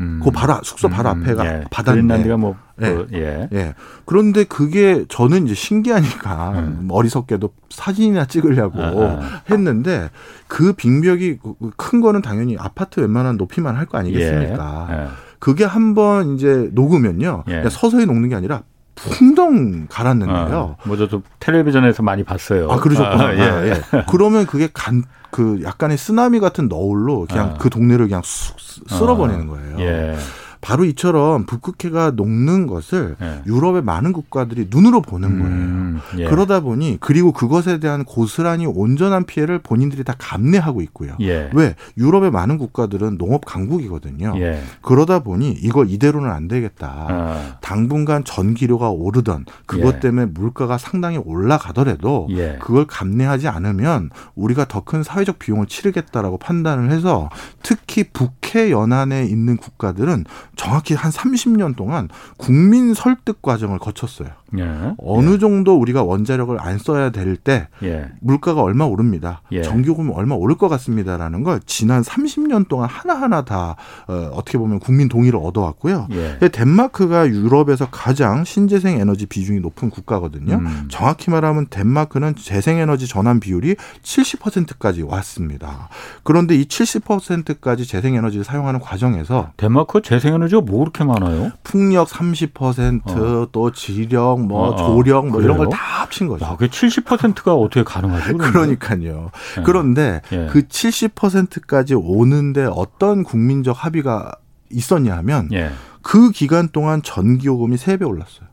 [0.02, 0.20] 음.
[0.24, 1.22] 그 바로 숙소 바로 음.
[1.22, 1.64] 앞에가 예.
[1.72, 2.36] 바다인데.
[2.36, 2.86] 뭐, 예.
[2.94, 3.48] 그, 예.
[3.54, 3.74] 예.
[4.04, 6.88] 그런데 그게 저는 이제 신기하니까 음.
[6.92, 9.42] 어리석게도 사진이나 찍으려고 아, 아.
[9.50, 10.10] 했는데
[10.48, 11.40] 그 빙벽이
[11.78, 14.88] 큰 거는 당연히 아파트 웬만한 높이만 할 거 아니겠습니까?
[14.92, 14.96] 예.
[14.96, 15.08] 예.
[15.46, 17.44] 그게 한번 이제 녹으면요.
[17.50, 17.70] 예.
[17.70, 18.64] 서서히 녹는 게 아니라
[18.96, 20.76] 풍덩 갈았는데요.
[20.80, 22.72] 아, 뭐 저도 텔레비전에서 많이 봤어요.
[22.72, 23.24] 아 그러셨구나.
[23.26, 23.42] 아, 예.
[23.42, 23.82] 아, 예.
[24.10, 25.04] 그러면 그게 간
[25.36, 27.54] 그 약간의 쓰나미 같은 너울로 그냥 아.
[27.58, 28.56] 그 동네를 그냥 쑥
[28.88, 29.80] 쓸어버리는 거예요.
[29.82, 30.16] 예.
[30.66, 33.42] 바로 이처럼 북극해가 녹는 것을 예.
[33.46, 36.24] 유럽의 많은 국가들이 눈으로 보는 음, 거예요.
[36.26, 36.30] 예.
[36.30, 41.18] 그러다 보니 그리고 그것에 대한 고스란히 온전한 피해를 본인들이 다 감내하고 있고요.
[41.22, 41.52] 예.
[41.54, 44.34] 왜 유럽의 많은 국가들은 농업 강국이거든요.
[44.38, 44.62] 예.
[44.82, 47.08] 그러다 보니 이거 이대로는 안 되겠다.
[47.10, 47.58] 아.
[47.62, 50.00] 당분간 전기료가 오르던 그것 예.
[50.00, 52.58] 때문에 물가가 상당히 올라가더라도 예.
[52.60, 57.30] 그걸 감내하지 않으면 우리가 더 큰 사회적 비용을 치르겠다라고 판단을 해서
[57.64, 64.30] 특히 북해 연안에 있는 국가들은 정확히 한 30년 동안 국민 설득 과정을 거쳤어요.
[64.58, 64.94] 예.
[64.98, 65.38] 어느 예.
[65.38, 68.08] 정도 우리가 원자력을 안 써야 될때 예.
[68.22, 69.42] 물가가 얼마 오릅니다.
[69.52, 69.62] 예.
[69.62, 73.76] 전기요금이 얼마 오를 것 같습니다라는 걸 지난 30년 동안 하나하나 다
[74.08, 76.08] 어, 어떻게 보면 국민 동의를 얻어왔고요.
[76.12, 76.38] 예.
[76.50, 80.56] 덴마크가 유럽에서 가장 신재생 에너지 비중이 높은 국가거든요.
[80.56, 80.88] 음.
[80.90, 85.90] 정확히 말하면 덴마크는 재생에너지 전환 비율이 70%까지 왔습니다.
[86.24, 91.52] 그런데 이 70%까지 재생에너지를 사용하는 과정에서 덴마크 재생에너지 가뭐 그렇게 많아요?
[91.64, 93.72] 풍력 30%또 어.
[93.72, 94.76] 지력 뭐 어, 어.
[94.76, 96.46] 조력 뭐 이런 걸 다 합친 거죠.
[96.46, 98.38] 아, 그 70%가 어떻게 가능하죠?
[98.38, 99.32] 그러니까요.
[99.58, 99.64] 네.
[99.66, 100.48] 그런데 네.
[100.52, 104.34] 그 70%까지 오는데 어떤 국민적 합의가
[104.70, 105.72] 있었냐 하면 예.
[106.02, 108.48] 그 기간 동안 전기요금이 3배 올랐어요.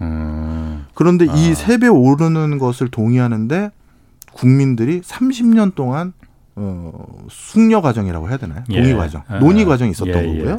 [0.00, 0.86] 음.
[0.94, 1.34] 그런데 아.
[1.34, 3.70] 이 3배 오르는 것을 동의하는데
[4.32, 6.12] 국민들이 30년 동안
[6.54, 6.92] 어,
[7.30, 8.62] 숙려 과정이라고 해야 되나요?
[8.70, 8.76] 예.
[8.76, 9.38] 동의 과정, 아.
[9.38, 10.38] 논의 과정이 있었던 예, 예.
[10.38, 10.58] 거고요.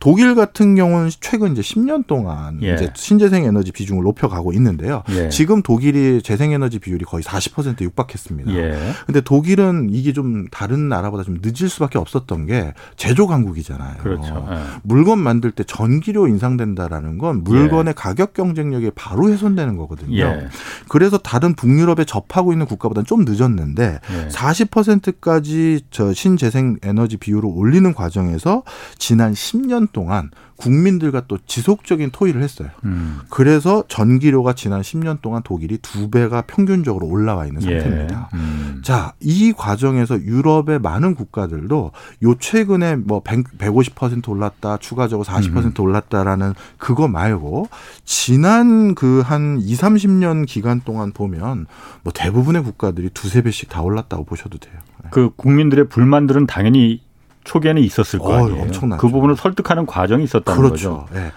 [0.00, 2.74] 독일 같은 경우는 최근 이제 10년 동안 예.
[2.74, 5.02] 이제 신재생 에너지 비중을 높여가고 있는데요.
[5.10, 5.28] 예.
[5.28, 8.52] 지금 독일이 재생 에너지 비율이 거의 40% 육박했습니다.
[8.52, 13.98] 그런데 독일은 이게 좀 다른 나라보다 좀 늦을 수밖에 없었던 게 제조 강국이잖아요.
[13.98, 14.46] 그렇죠.
[14.82, 20.48] 물건 만들 때 전기료 인상된다라는 건 물건의 가격 경쟁력이 바로 훼손되는 거거든요.
[20.88, 27.92] 그래서 다른 북유럽에 접하고 있는 국가보다는 좀 늦었는데 40%까지 까지 저 신재생 에너지 비율을 올리는
[27.92, 28.62] 과정에서
[28.98, 30.30] 지난 10년 동안
[30.64, 32.68] 국민들과 또 지속적인 토의를 했어요.
[32.84, 33.20] 음.
[33.30, 37.80] 그래서 전기료가 지난 10년 동안 독일이 두 배가 평균적으로 올라와 있는 예.
[37.80, 38.28] 상태입니다.
[38.32, 38.36] 예.
[38.36, 38.80] 음.
[38.84, 41.90] 자, 이 과정에서 유럽의 많은 국가들도
[42.22, 45.84] 요 최근에 뭐 100, 150% 올랐다, 추가적으로 40% 음.
[45.84, 47.68] 올랐다라는 그거 말고
[48.04, 51.66] 지난 그 한 2, 30년 기간 동안 보면
[52.02, 54.74] 뭐 대부분의 국가들이 두세 배씩 다 올랐다고 보셔도 돼요.
[55.10, 57.02] 그 국민들의 불만들은 당연히
[57.44, 58.62] 초기에는 있었을 거 아니에요.
[58.62, 59.00] 엄청나죠.
[59.00, 61.04] 그 부분을 설득하는 과정이 있었다는 그렇죠.
[61.06, 61.14] 거죠.
[61.14, 61.30] 네.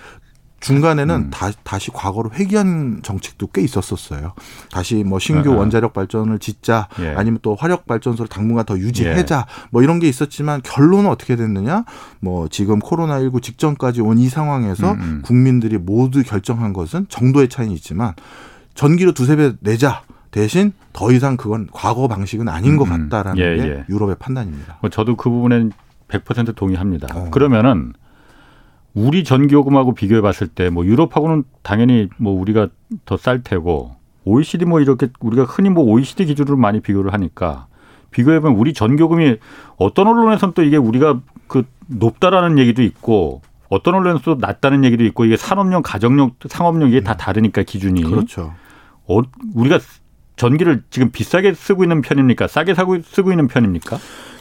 [0.59, 1.29] 중간에는 음.
[1.29, 4.33] 다, 다시 과거로 회귀한 정책도 꽤 있었었어요.
[4.71, 7.13] 다시 뭐 신규 아 원자력 발전을 짓자 예.
[7.15, 9.67] 아니면 또 화력 발전소를 당분간 더 유지하자 예.
[9.69, 11.85] 뭐 이런 게 있었지만 결론은 어떻게 됐느냐?
[12.21, 15.21] 뭐 지금 코로나 19 직전까지 온 이 상황에서 음, 음.
[15.23, 18.13] 국민들이 모두 결정한 것은 정도의 차이는 있지만
[18.73, 20.01] 전기료 두세 배 내자.
[20.31, 23.85] 대신 더 이상 그건 과거 방식은 아닌 것 음, 같다라는 예, 게 예.
[23.89, 24.77] 유럽의 판단입니다.
[24.81, 25.71] 뭐 저도 그 부분엔
[26.07, 27.07] 100% 동의합니다.
[27.15, 27.29] 어.
[27.31, 27.93] 그러면은
[28.93, 32.69] 우리 전기요금하고 비교해 봤을 때 뭐 유럽하고는 당연히 뭐 우리가
[33.05, 37.67] 더 쌀 테고 OECD 뭐 이렇게 우리가 흔히 뭐 OECD 기준으로 많이 비교를 하니까
[38.11, 39.37] 비교해 보면 우리 전기요금이
[39.77, 45.25] 어떤 언론에서는 또 이게 우리가 그 높다라는 얘기도 있고 어떤 언론에서 또 낮다는 얘기도 있고
[45.25, 47.17] 이게 산업용, 가정용, 상업용 이게 다 음.
[47.17, 48.53] 다르니까 기준이 그렇죠.
[49.07, 49.19] 어,
[49.53, 49.79] 우리가
[50.37, 52.47] 전기를 지금 비싸게 쓰고 있는 편입니까?
[52.47, 53.97] 싸게 사고 쓰고 있는 편입니까?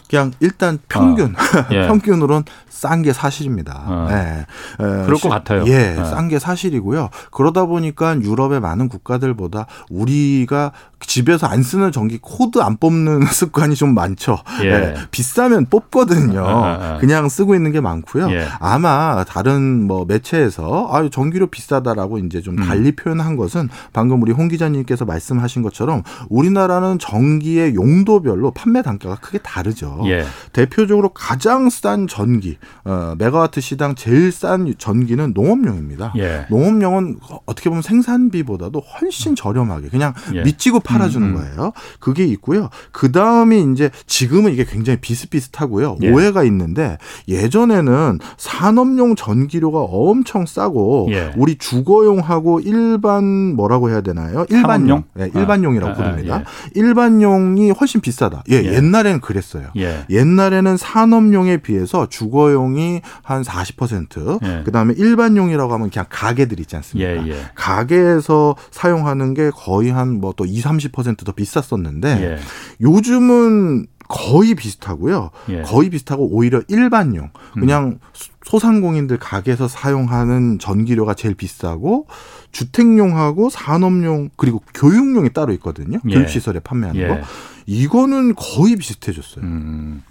[0.09, 1.66] 그냥 일단 평균 어.
[1.73, 1.87] 예.
[1.88, 3.85] 평균으로는 싼게 사실입니다.
[3.87, 4.09] 어.
[4.11, 4.47] 예.
[4.79, 5.64] 그럴 것 같아요.
[5.66, 6.05] 예, 어.
[6.05, 7.09] 싼게 사실이고요.
[7.31, 13.94] 그러다 보니까 유럽의 많은 국가들보다 우리가 집에서 안 쓰는 전기 코드 안 뽑는 습관이 좀
[13.94, 14.38] 많죠.
[14.62, 14.66] 예.
[14.66, 14.94] 예.
[15.11, 16.44] 비싸면 뽑거든요.
[16.44, 16.98] 아, 아, 아.
[16.98, 18.30] 그냥 쓰고 있는 게 많고요.
[18.30, 18.46] 예.
[18.61, 22.64] 아마 다른 뭐 매체에서 아 전기료 비싸다라고 이제 좀 음.
[22.64, 22.96] 달리 음.
[22.96, 30.00] 표현한 것은 방금 우리 홍 기자님께서 말씀하신 것처럼 우리나라는 전기의 용도별로 판매 단가가 크게 다르죠.
[30.06, 30.24] 예.
[30.52, 36.14] 대표적으로 가장 싼 전기 어, 메가와트 시당 제일 싼 전기는 농업용입니다.
[36.16, 36.46] 예.
[36.48, 40.42] 농업용은 어떻게 보면 생산비보다도 훨씬 저렴하게 그냥 예.
[40.42, 41.37] 미치고 팔아주는 음, 음.
[41.37, 41.72] 거예요.
[41.99, 42.70] 그게 있고요.
[42.92, 45.99] 그 다음이 이제 지금은 이게 굉장히 비슷비슷하고요.
[46.03, 46.11] 예.
[46.11, 46.96] 오해가 있는데
[47.29, 51.33] 예전에는 산업용 전기료가 엄청 싸고 예.
[51.37, 53.25] 우리 주거용하고 일반
[53.57, 54.46] 뭐라고 해야 되나요?
[54.49, 56.35] 일반용, 네, 일반용이라고 아, 부릅니다.
[56.37, 56.44] 아, 예.
[56.81, 58.44] 일반용이 훨씬 비싸다.
[58.51, 58.75] 예, 예.
[58.75, 59.68] 옛날에는 그랬어요.
[59.77, 60.05] 예.
[60.11, 64.62] 옛날에는 산업용에 비해서 주거용이 한 40%, 예.
[64.64, 67.22] 그다음에 일반용이라고 하면 그냥 가게들 있지 않습니까?
[67.55, 72.39] 가게에서 사용하는 게 거의 한 뭐 또 20, 30%더 비쌌었는데 예.
[72.81, 75.31] 요즘은 거의 비슷하고요.
[75.49, 75.62] 예.
[75.62, 77.99] 거의 비슷하고 오히려 일반용 그냥 음.
[78.45, 82.07] 소상공인들 가게에서 사용하는 전기료가 제일 비싸고
[82.53, 85.99] 주택용하고 산업용 그리고 교육용이 따로 있거든요.
[86.09, 86.15] 예.
[86.15, 87.09] 교육시설에 판매하는 예.
[87.09, 87.19] 거.
[87.67, 89.45] 이거는 거의 비슷해졌어요.
[89.45, 90.03] 음.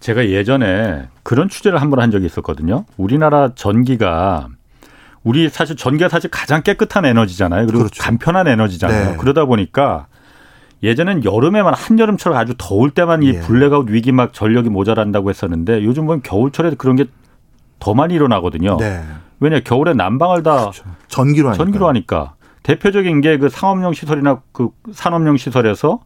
[0.00, 2.84] 제가 예전에 그런 취재를 한 번 한 적이 있었거든요.
[2.96, 4.48] 우리나라 전기가
[5.24, 7.66] 우리 사실 전기가 사실 가장 깨끗한 에너지잖아요.
[7.66, 8.02] 그리고 그렇죠.
[8.02, 9.10] 간편한 에너지잖아요.
[9.12, 9.16] 네.
[9.16, 10.06] 그러다 보니까
[10.82, 13.40] 예전엔 여름에만 한여름처럼 아주 더울 때만 이 예.
[13.40, 17.06] 블랙아웃 위기 막 전력이 모자란다고 했었는데 요즘 보면 겨울철에 그런 게
[17.80, 18.76] 더 많이 일어나거든요.
[18.78, 19.04] 네.
[19.40, 20.84] 왜냐 겨울에 난방을 다 그렇죠.
[21.08, 21.64] 전기로 하니까.
[21.64, 26.00] 전기로 하니까 대표적인 게 그 상업용 시설이나 그 산업용 시설에서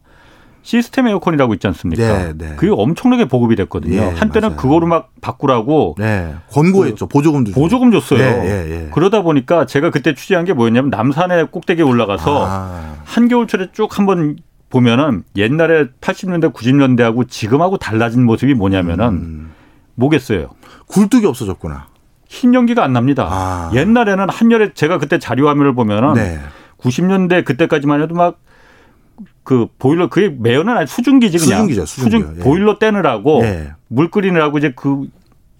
[0.63, 2.17] 시스템 에어컨이라고 있지 않습니까?
[2.17, 2.55] 네, 네.
[2.55, 3.99] 그게 엄청나게 보급이 됐거든요.
[3.99, 4.61] 네, 한때는 맞아요.
[4.61, 7.07] 그거로 막 바꾸라고 네, 권고했죠.
[7.07, 8.19] 그 보조금도 보조금 줬어요.
[8.19, 8.89] 네, 예, 예.
[8.91, 12.95] 그러다 보니까 제가 그때 취재한 게 뭐였냐면 남산의 꼭대기에 올라가서 아.
[13.03, 14.37] 한겨울철에 쭉 한번
[14.69, 19.51] 보면은 옛날에 80년대 90년대하고 지금하고 달라진 모습이 뭐냐면은 음.
[19.95, 20.49] 뭐겠어요?
[20.87, 21.87] 굴뚝이 없어졌구나.
[22.27, 23.27] 흰 연기가 안 납니다.
[23.29, 23.71] 아.
[23.75, 26.39] 옛날에는 한열에 제가 그때 자료 화면을 보면은 네.
[26.79, 28.39] 90년대 그때까지만 해도 막
[29.43, 32.19] 그 보일러 그게 매연은 아니 수증기지 그냥 수증기죠, 수증기요.
[32.19, 32.43] 수증 예.
[32.43, 33.73] 보일러 떼느라고 예.
[33.87, 35.07] 물 끓이느라고 이제 그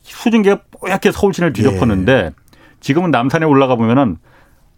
[0.02, 2.32] 수증기가 뽀얗게 서울시내를 뒤덮었는데 예.
[2.80, 4.18] 지금은 남산에 올라가 보면은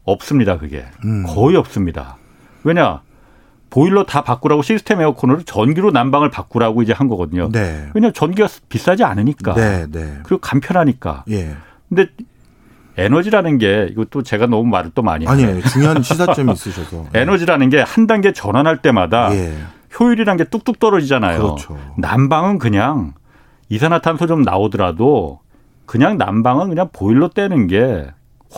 [0.04, 1.24] 없습니다 그게 음.
[1.28, 2.18] 거의 없습니다.
[2.64, 3.02] 왜냐
[3.70, 7.50] 보일러 다 바꾸라고 시스템 에어컨으로 전기로 난방을 바꾸라고 이제 한 거거든요.
[7.52, 7.90] 네.
[7.94, 9.54] 왜냐하면 전기가 비싸지 않으니까.
[9.54, 10.20] 네, 네.
[10.24, 11.26] 그리고 간편하니까.
[11.30, 11.56] 예.
[11.90, 12.08] 근데
[12.98, 15.62] 에너지라는 게 이것도 제가 너무 말을 또 많이 아니에요.
[15.64, 17.06] 중요한 시사점이 있으셔서.
[17.14, 19.54] 에너지라는 게 한 단계 전환할 때마다 예.
[20.00, 21.42] 효율이란 게 뚝뚝 떨어지잖아요.
[21.42, 21.78] 그렇죠.
[21.98, 23.14] 난방은 그냥
[23.70, 25.40] 이산화탄소 좀 나오더라도
[25.86, 28.08] 그냥 난방은 그냥 보일러 떼는 게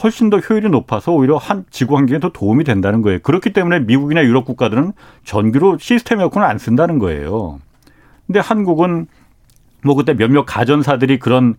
[0.03, 3.19] 훨씬 더 효율이 높아서 오히려 한 지구 환경에 더 도움이 된다는 거예요.
[3.23, 4.93] 그렇기 때문에 미국이나 유럽 국가들은
[5.25, 7.59] 전기로 시스템 에어컨을 안 쓴다는 거예요.
[8.27, 9.07] 근데 한국은
[9.83, 11.55] 뭐 그때 몇몇 가전사들이 그런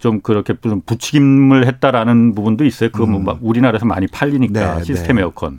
[0.00, 2.90] 좀 그렇게 무슨 부침을 했다라는 부분도 있어요.
[2.90, 3.38] 그거 뭐 음.
[3.42, 5.22] 우리나라에서 많이 팔리니까 네, 시스템 네.
[5.22, 5.58] 에어컨.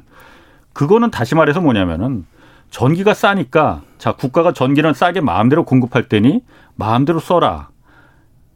[0.74, 2.26] 그거는 다시 말해서 뭐냐면은
[2.72, 6.44] 전기가 싸니까 자 국가가 전기는 싸게 마음대로 공급할 때니
[6.76, 7.70] 마음대로 써라.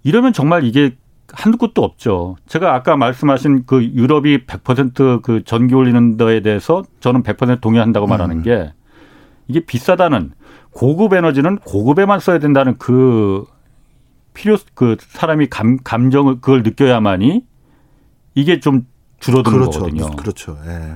[0.04, 0.95] 이러면 정말 이게
[1.32, 2.36] 한두 곳도 없죠.
[2.48, 8.43] 제가 아까 말씀하신 그 유럽이 100%그 전기 올리는 거에 대해서 저는 100% 동의한다고 말하는 음.
[8.43, 8.74] 게
[9.48, 10.32] 이게 비싸다는
[10.71, 13.45] 고급 에너지는 고급에만 써야 된다는 그
[14.36, 17.43] 필요 그 사람이 감 감정을 그걸 느껴야만이
[18.36, 18.86] 이게 좀
[19.19, 19.80] 줄어드는 그렇죠.
[19.80, 20.15] 거거든요.
[20.15, 20.60] 그렇죠.
[20.67, 20.95] 예.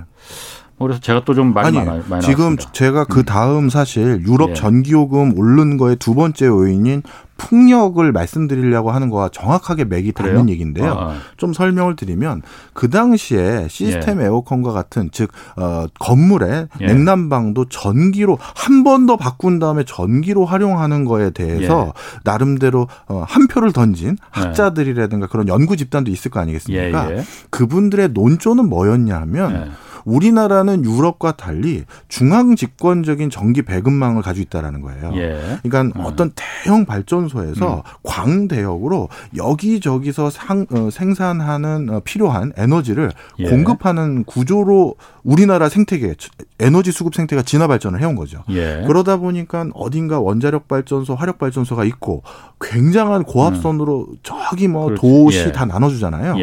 [0.78, 2.04] 뭐 그래서 제가 또 좀 많이 많아요.
[2.08, 2.72] 많이 지금 나왔습니다.
[2.74, 3.26] 제가 그 음.
[3.26, 4.54] 다음 사실 유럽 예.
[4.54, 7.02] 전기요금 오른 거의 두 번째 요인인
[7.40, 10.92] 풍력을 말씀드리려고 하는 거와 정확하게 맥이 닿는 얘기인데요.
[10.92, 11.16] 아, 아.
[11.38, 14.26] 좀 설명을 드리면 그 당시에 시스템 예.
[14.26, 16.86] 에어컨과 같은 즉 어, 건물의 예.
[16.86, 22.20] 냉난방도 전기로 한 번 더 바꾼 다음에 전기로 활용하는 거에 대해서 예.
[22.26, 24.16] 나름대로 어, 한 표를 던진 예.
[24.30, 27.12] 학자들이라든가 그런 연구 집단도 있을 거 아니겠습니까?
[27.12, 29.72] 예, 그분들의 논조는 뭐였냐 하면
[30.06, 35.12] 우리나라는 유럽과 달리 중앙 집권적인 전기 배급망을 가지고 있다라는 거예요.
[35.16, 35.60] 예.
[35.64, 36.06] 그러니까 음.
[36.06, 37.82] 어떤 대형 발전소에서 음.
[38.04, 43.50] 광대역으로 여기저기서 상, 어, 생산하는 어, 필요한 에너지를 예.
[43.50, 46.16] 공급하는 구조로 우리나라 생태계
[46.60, 48.44] 에너지 수급 생태가 진화 발전을 해온 거죠.
[48.50, 48.84] 예.
[48.88, 52.24] 그러다 보니까 어딘가 원자력 발전소, 화력 발전소가 있고
[52.62, 54.16] 굉장한 고압선으로 음.
[54.24, 55.02] 저기 뭐 그렇지.
[55.02, 55.52] 도시 예.
[55.52, 56.40] 다 나눠주잖아요.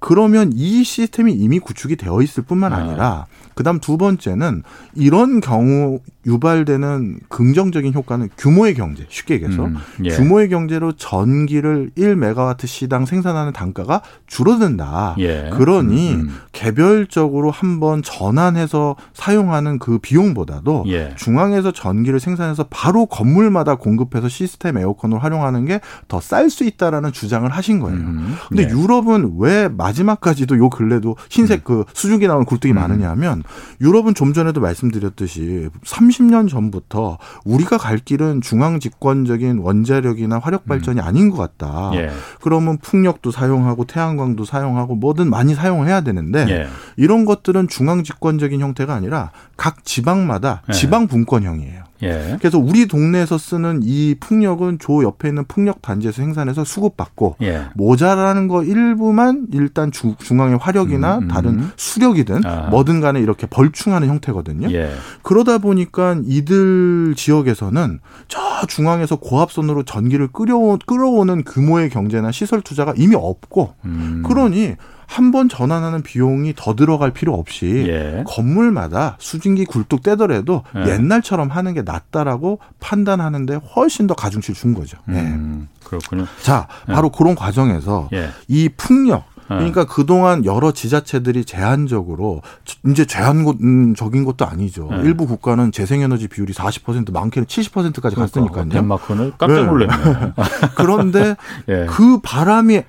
[0.00, 0.06] 예.
[0.06, 2.76] 그러면 이 시스템이 이미 구축이 되어 있을 뿐만 아.
[2.76, 3.26] 아니라
[3.60, 4.62] 그다음 두 번째는
[4.94, 10.08] 이런 경우 유발되는 긍정적인 효과는 규모의 경제, 쉽게 얘기해서 음, 예.
[10.10, 15.16] 규모의 경제로 전기를 1메가와트 시당 생산하는 단가가 줄어든다.
[15.18, 15.50] 예.
[15.52, 16.36] 그러니 음, 음.
[16.52, 21.14] 개별적으로 한번 전환해서 사용하는 그 비용보다도 예.
[21.16, 27.48] 중앙에서 전기를 생산해서 바로 건물마다 공급해서 시스템 에어컨을 활용하는 게 더 쌀 수 있다라는 주장을
[27.50, 27.98] 하신 거예요.
[27.98, 28.68] 음, 근데 예.
[28.68, 31.64] 유럽은 왜 마지막까지도 요 근래도 흰색 음.
[31.64, 32.76] 그 수증기 나오는 굴뚝이 음.
[32.76, 33.42] 많으냐 하면
[33.80, 41.04] 유럽은 좀 전에도 말씀드렸듯이 30년 전부터 우리가 갈 길은 중앙 집권적인 원자력이나 화력 발전이 음.
[41.04, 41.90] 아닌 것 같다.
[41.94, 42.10] 예.
[42.40, 46.68] 그러면 풍력도 사용하고 태양광도 사용하고 뭐든 많이 사용해야 되는데 예.
[46.96, 49.30] 이런 것들은 중앙 집권적인 형태가 아니라
[49.60, 50.72] 각 지방마다 예.
[50.72, 51.82] 지방 분권형이에요.
[52.02, 52.38] 예.
[52.38, 57.66] 그래서 우리 동네에서 쓰는 이 풍력은 조 옆에 있는 풍력 단지에서 생산해서 수급받고 예.
[57.74, 61.28] 모자라는 거 일부만 일단 주, 중앙의 화력이나 음, 음.
[61.28, 62.68] 다른 수력이든 아.
[62.70, 64.72] 뭐든 간에 이렇게 벌충하는 형태거든요.
[64.72, 64.92] 예.
[65.20, 73.14] 그러다 보니까 이들 지역에서는 저 중앙에서 고압선으로 전기를 끌어오, 끌어오는 규모의 경제나 시설 투자가 이미
[73.14, 74.22] 없고 음.
[74.26, 74.76] 그러니
[75.10, 78.22] 한 번 전환하는 비용이 더 들어갈 필요 없이 예.
[78.26, 80.92] 건물마다 수증기 굴뚝 떼더라도 예.
[80.92, 84.98] 옛날처럼 하는 게 낫다라고 판단하는데 훨씬 더 가중치를 준 거죠.
[85.08, 85.84] 음, 예.
[85.84, 86.26] 그렇군요.
[86.42, 86.92] 자, 예.
[86.92, 88.30] 바로 그런 과정에서 예.
[88.46, 89.56] 이 풍력 예.
[89.56, 92.42] 그러니까 그동안 여러 지자체들이 제한적으로
[92.86, 94.88] 이제 제한적인 것도 아니죠.
[94.92, 95.00] 네.
[95.02, 98.68] 일부 국가는 재생에너지 비율이 40% 많게는 70%까지 그러니까, 갔으니까요.
[98.68, 100.04] 덴마크는 깜짝 놀랐네.
[100.04, 100.32] 네.
[100.76, 101.34] 그런데
[101.68, 101.86] 예.
[101.88, 102.82] 그 바람이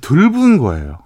[0.00, 1.03] 덜 부은 거예요.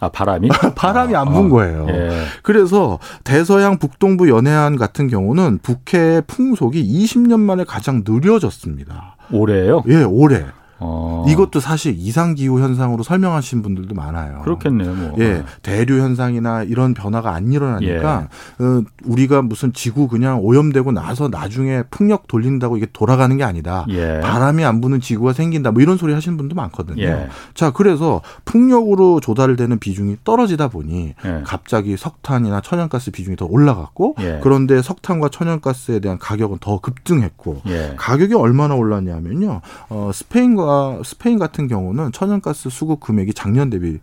[0.00, 1.86] 아 바람이 바람이 안분 어, 거예요.
[1.88, 2.24] 예.
[2.42, 9.16] 그래서 대서양 북동부 연해안 같은 경우는 북해의 풍속이 20년 만에 가장 느려졌습니다.
[9.32, 9.82] 올해요?
[9.88, 10.44] 예, 올해.
[10.78, 11.24] 어.
[11.28, 14.42] 이것도 사실 이상 기후 현상으로 설명하신 분들도 많아요.
[14.42, 14.94] 그렇겠네요.
[14.94, 15.14] 뭐.
[15.18, 18.28] 예, 대류 현상이나 이런 변화가 안 일어나니까
[18.60, 18.64] 예.
[18.64, 23.86] 어, 우리가 무슨 지구 그냥 오염되고 나서 나중에 풍력 돌린다고 이게 돌아가는 게 아니다.
[23.88, 24.20] 예.
[24.22, 25.70] 바람이 안 부는 지구가 생긴다.
[25.72, 27.02] 뭐 이런 소리 하시는 분도 많거든요.
[27.02, 27.28] 예.
[27.54, 31.42] 자, 그래서 풍력으로 조달되는 비중이 떨어지다 보니 예.
[31.44, 34.40] 갑자기 석탄이나 천연가스 비중이 더 올라갔고 예.
[34.42, 37.94] 그런데 석탄과 천연가스에 대한 가격은 더 급등했고 예.
[37.96, 39.62] 가격이 얼마나 올랐냐면요.
[39.88, 43.98] 어, 스페인과 스페인과 스페인 같은 경우는 천연가스 수급 금액이 작년 대비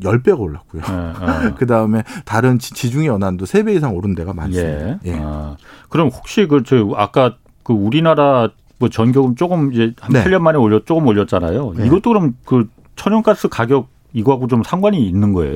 [0.00, 0.82] 10배가 올랐고요.
[0.82, 1.54] 네, 네.
[1.58, 4.88] 그다음에 다른 지 중해 연안도 3배 이상 오른 데가 많습니다.
[4.88, 4.98] 예.
[5.04, 5.18] 예.
[5.20, 5.56] 아,
[5.88, 8.48] 그럼 혹시 그 저 아까 그 우리나라
[8.78, 10.24] 뭐 전기요금 조금 이제 한 네.
[10.24, 11.74] 8년 만에 올려 조금 올렸잖아요.
[11.76, 11.86] 네.
[11.86, 15.54] 이것도 그럼 그 천연가스 가격 이거하고 좀 상관이 있는 거예요?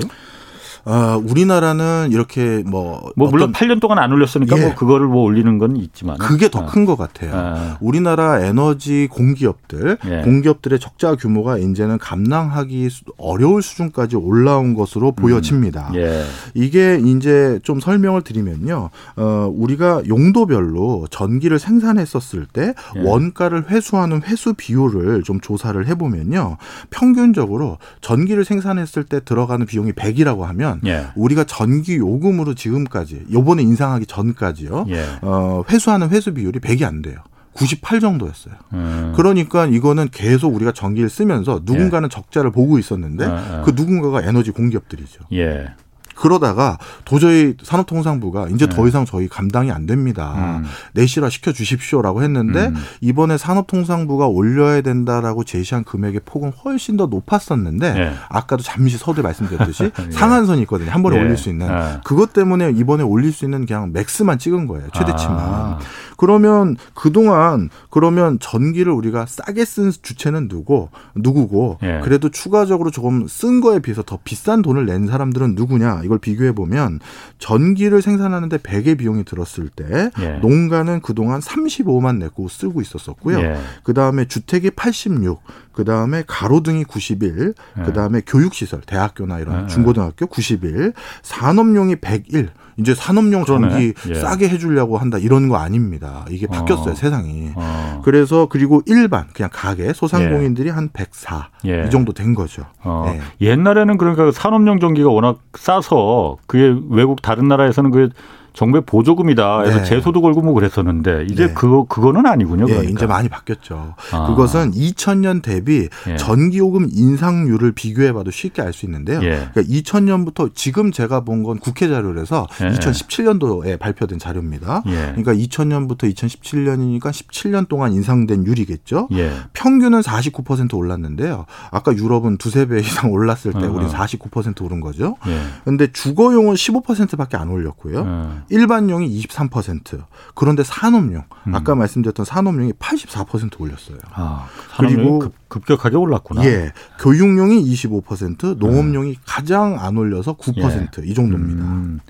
[0.84, 3.10] 어, 우리나라는 이렇게 뭐.
[3.16, 4.66] 뭐 물론 8년 동안 안 올렸으니까 뭐 예.
[4.68, 6.18] 뭐 그거를 뭐 올리는 건 있지만.
[6.18, 6.96] 그게 더 큰것 어.
[6.96, 7.32] 같아요.
[7.34, 7.76] 아.
[7.80, 10.20] 우리나라 에너지 공기업들, 예.
[10.22, 12.88] 공기업들의 적자 규모가 이제는 감당하기
[13.18, 15.14] 어려울 수준까지 올라온 것으로 음.
[15.16, 15.90] 보여집니다.
[15.94, 15.96] 음.
[15.96, 16.24] 예.
[16.54, 18.90] 이게 이제 좀 설명을 드리면요.
[19.16, 23.00] 어, 우리가 용도별로 전기를 생산했었을 때 예.
[23.02, 26.56] 원가를 회수하는 회수 비율을 좀 조사를 해보면요.
[26.90, 31.08] 평균적으로 전기를 생산했을 때 들어가는 비용이 100이라고 하면 보면 예.
[31.14, 34.86] 우리가 전기 요금으로 지금까지 요번에 인상하기 전까지요.
[34.88, 35.04] 예.
[35.22, 37.18] 어, 회수하는 회수 비율이 100이 안 돼요.
[37.52, 38.54] 98 정도였어요.
[38.72, 39.12] 음.
[39.16, 42.08] 그러니까 이거는 계속 우리가 전기를 쓰면서 누군가는 예.
[42.08, 43.62] 적자를 보고 있었는데 아, 아.
[43.64, 45.24] 그 누군가가 에너지 공기업들이죠.
[45.32, 45.74] 예.
[46.20, 48.76] 그러다가 도저히 산업통상부가 이제 네.
[48.76, 50.34] 더 이상 저희 감당이 안 됩니다.
[50.36, 50.64] 음.
[50.92, 52.74] 내실화 시켜 주십시오라고 했는데 음.
[53.00, 58.12] 이번에 산업통상부가 올려야 된다라고 제시한 금액의 폭은 훨씬 더 높았었는데 네.
[58.28, 60.10] 아까도 잠시 서두에 말씀드렸듯이 네.
[60.12, 60.90] 상한선이 있거든요.
[60.90, 61.22] 한 번에 네.
[61.22, 62.00] 올릴 수 있는 네.
[62.04, 64.88] 그것 때문에 이번에 올릴 수 있는 그냥 맥스만 찍은 거예요.
[64.92, 65.38] 최대치만.
[65.38, 65.78] 아.
[66.20, 72.00] 그러면 그동안 그러면 전기를 우리가 싸게 쓴 주체는 누구 누구고 예.
[72.04, 77.00] 그래도 추가적으로 조금 쓴 거에 비해서 더 비싼 돈을 낸 사람들은 누구냐 이걸 비교해 보면
[77.38, 80.32] 전기를 생산하는데 100의 비용이 들었을 때 예.
[80.42, 83.40] 농가는 그동안 35만 내고 쓰고 있었었고요.
[83.40, 83.56] 예.
[83.84, 87.82] 그다음에 주택이 86, 그다음에 가로등이 91, 예.
[87.82, 89.66] 그다음에 교육 시설 대학교나 이런 예.
[89.68, 94.14] 중고등학교 91, 산업용이 101 이제 산업용 전기 예.
[94.14, 96.24] 싸게 해주려고 한다 이런 거 아닙니다.
[96.30, 96.52] 이게 어.
[96.52, 96.94] 바뀌었어요 어.
[96.94, 97.50] 세상이.
[97.54, 98.00] 어.
[98.04, 100.72] 그래서 그리고 일반 그냥 가게 소상공인들이 예.
[100.72, 101.48] 한 104.
[101.66, 101.84] 예.
[101.86, 102.64] 이 정도 된 거죠.
[102.82, 103.04] 어.
[103.40, 103.46] 예.
[103.46, 108.08] 옛날에는 그러니까 산업용 전기가 워낙 싸서 그게 외국 다른 나라에서는 그
[108.52, 109.62] 정부의 보조금이다.
[109.62, 109.84] 해서 네.
[109.84, 111.54] 제소도 걸고 뭐 그랬었는데 이제 네.
[111.54, 112.64] 그거 그거는 아니군요.
[112.68, 112.90] 예, 그러니까.
[112.90, 113.94] 이제 많이 바뀌었죠.
[114.12, 114.26] 아.
[114.26, 116.16] 그것은 2000년 대비 예.
[116.16, 119.20] 전기요금 인상률을 비교해봐도 쉽게 알 수 있는데요.
[119.22, 119.48] 예.
[119.52, 122.68] 그러니까 2000년부터 지금 제가 본 건 국회 자료라서 예.
[122.70, 124.82] 2017년도에 발표된 자료입니다.
[124.86, 125.12] 예.
[125.14, 129.08] 그러니까 2000년부터 2017년이니까 17년 동안 인상된 율이겠죠.
[129.12, 129.30] 예.
[129.54, 131.46] 평균은 49% 올랐는데요.
[131.70, 133.70] 아까 유럽은 두세 배 이상 올랐을 때 어.
[133.72, 135.16] 우리 49% 오른 거죠.
[135.64, 138.39] 그런데 주거용은 15%밖에 안 올렸고요.
[138.48, 140.04] 일반용이 23%.
[140.34, 141.54] 그런데 산업용 음.
[141.54, 143.98] 아까 말씀드렸던 산업용이 84% 올렸어요.
[144.12, 146.44] 아, 그리고 급, 급격하게 올랐구나.
[146.44, 149.14] 예, 교육용이 25%, 농업용이 음.
[149.26, 151.14] 가장 안 올려서 9%이 예.
[151.14, 151.64] 정도입니다.
[151.64, 152.00] 음.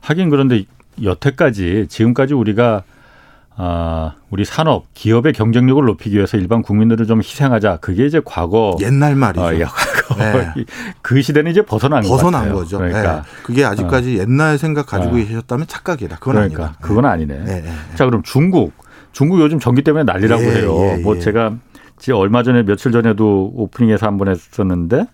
[0.00, 0.64] 하긴 그런데
[1.02, 2.82] 여태까지 지금까지 우리가
[3.58, 7.78] 아, 우리 산업, 기업의 경쟁력을 높이기 위해서 일반 국민들을 좀 희생하자.
[7.80, 9.42] 그게 이제 과거 옛날 말이죠.
[9.64, 9.68] 어,
[10.08, 10.52] 과거 네.
[11.00, 12.78] 그 시대는 이제 벗어난 벗어난 거죠.
[12.78, 13.22] 그러니까 네.
[13.42, 14.20] 그게 아직까지 어.
[14.22, 15.16] 옛날 생각 가지고 어.
[15.18, 16.16] 계셨다면 착각이다.
[16.16, 16.78] 그건 그러니까 아니다.
[16.82, 17.44] 그건 아니네.
[17.44, 17.64] 네.
[17.94, 18.72] 자, 그럼 중국.
[19.12, 20.76] 중국 요즘 전기 때문에 난리라고 예, 해요.
[20.78, 21.20] 예, 뭐 예.
[21.20, 21.54] 제가
[22.14, 25.06] 얼마 전에 며칠 전에도 오프닝에서 한 번 했었는데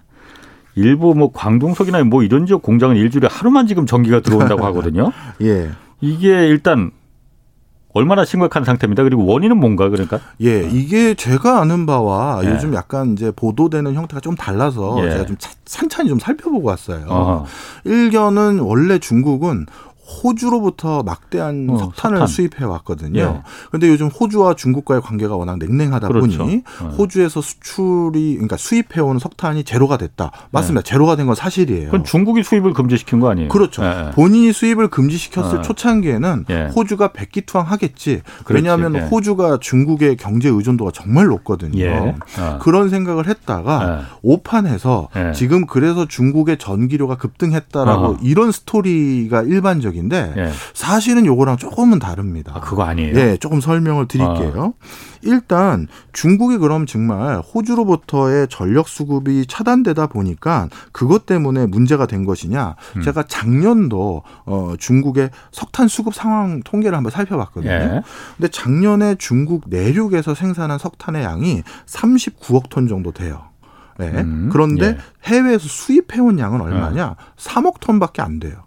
[0.75, 5.13] 일부 뭐 광동석이나 뭐 이런 지역 공장은 일주일에 하루만 지금 전기가 들어온다고 하거든요.
[5.43, 5.71] 예.
[6.01, 6.91] 이게 일단
[7.95, 9.03] 얼마나 심각한 상태입니다.
[9.03, 10.21] 그리고 원인은 뭔가 그러니까?
[10.41, 12.51] 예, 이게 제가 아는 바와 예.
[12.51, 15.11] 요즘 약간 이제 보도되는 형태가 좀 달라서 예.
[15.11, 17.07] 제가 좀 찬찬히 좀 살펴보고 왔어요.
[17.07, 17.47] 어허.
[17.85, 19.67] 일견은 원래 중국은
[20.23, 22.27] 호주로부터 막대한 어, 석탄을 석탄.
[22.27, 23.43] 수입해 왔거든요.
[23.69, 23.91] 그런데 예.
[23.93, 26.39] 요즘 호주와 중국과의 관계가 워낙 냉랭하다 그렇죠.
[26.39, 26.87] 보니 예.
[26.97, 30.31] 호주에서 수출이 그러니까 수입해 온 석탄이 제로가 됐다.
[30.51, 30.81] 맞습니다.
[30.81, 30.83] 예.
[30.83, 31.91] 제로가 된 건 사실이에요.
[31.91, 33.49] 그럼 중국이 수입을 금지시킨 거 아니에요?
[33.49, 33.85] 그렇죠.
[33.85, 34.07] 예.
[34.09, 34.11] 예.
[34.13, 35.63] 본인이 수입을 금지시켰을 예.
[35.63, 38.23] 초창기에는 호주가 백기투항하겠지.
[38.51, 42.15] 왜냐하면 호주가 중국의 경제 의존도가 정말 높거든요.
[42.61, 48.19] 그런 생각을 했다가 오판해서 지금 그래서 중국의 전기료가 급등했다라고 어허.
[48.23, 50.51] 이런 스토리가 일반적인 방식인데 예.
[50.75, 52.53] 사실은 요거랑 조금은 다릅니다.
[52.57, 53.15] 아, 그거 아니에요?
[53.15, 54.75] 네, 조금 설명을 드릴게요.
[54.79, 54.87] 아.
[55.23, 62.75] 일단 중국이 그럼 정말 호주로부터의 전력 수급이 차단되다 보니까 그것 때문에 문제가 된 것이냐?
[62.97, 63.03] 음.
[63.03, 67.73] 제가 작년도 어 중국의 석탄 수급 상황 통계를 한번 살펴봤거든요.
[67.73, 68.03] 예.
[68.37, 73.45] 근데 작년에 중국 내륙에서 생산한 석탄의 양이 39억 톤 정도 돼요.
[73.99, 74.07] 네.
[74.09, 74.49] 음.
[74.51, 74.99] 그런데 예.
[75.25, 77.07] 해외에서 수입해온 양은 얼마냐?
[77.07, 77.17] 어.
[77.37, 78.65] 3억 톤밖에 안 돼요.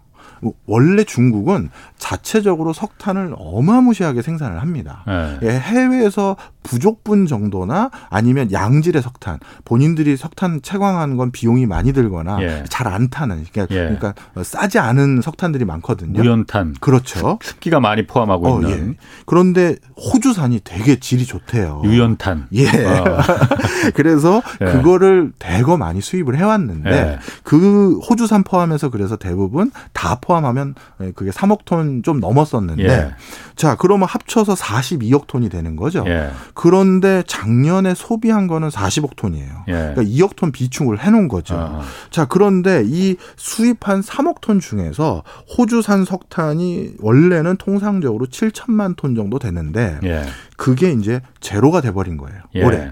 [0.65, 5.03] 원래 중국은 자체적으로 석탄을 어마무시하게 생산을 합니다.
[5.07, 5.39] 네.
[5.43, 12.63] 예, 해외에서 부족분 정도나 아니면 양질의 석탄 본인들이 석탄 채광하는 건 비용이 많이 들거나 예.
[12.67, 13.95] 잘안 타는 그러니까, 예.
[13.95, 16.19] 그러니까, 싸지 않은 석탄들이 많거든요.
[16.19, 16.75] 무연탄.
[16.79, 17.39] 그렇죠.
[17.41, 18.89] 습기가 많이 포함하고 어, 있는.
[18.89, 18.93] 예.
[19.25, 21.81] 그런데 호주산이 되게 질이 좋대요.
[21.85, 22.47] 유연탄.
[22.53, 22.67] 예.
[22.67, 23.19] 어.
[23.95, 24.65] 그래서 예.
[24.65, 27.19] 그거를 대거 많이 수입을 해왔는데 예.
[27.43, 30.75] 그 호주산 포함해서 그래서 대부분 다 포함 하면
[31.13, 33.11] 그게 3억 톤 좀 넘었었는데 예.
[33.55, 36.03] 자 그러면 합쳐서 42억 톤이 되는 거죠.
[36.07, 36.31] 예.
[36.53, 39.65] 그런데 작년에 소비한 거는 40억 톤이에요.
[39.67, 39.71] 예.
[39.71, 41.55] 그러니까 2억 톤 비축을 해놓은 거죠.
[41.55, 41.81] 아.
[42.09, 45.23] 자 그런데 이 수입한 3억 톤 중에서
[45.57, 50.23] 호주산 석탄이 원래는 통상적으로 7천만 톤 정도 되는데 예.
[50.57, 52.41] 그게 이제 제로가 돼버린 거예요.
[52.55, 52.63] 예.
[52.63, 52.91] 올해.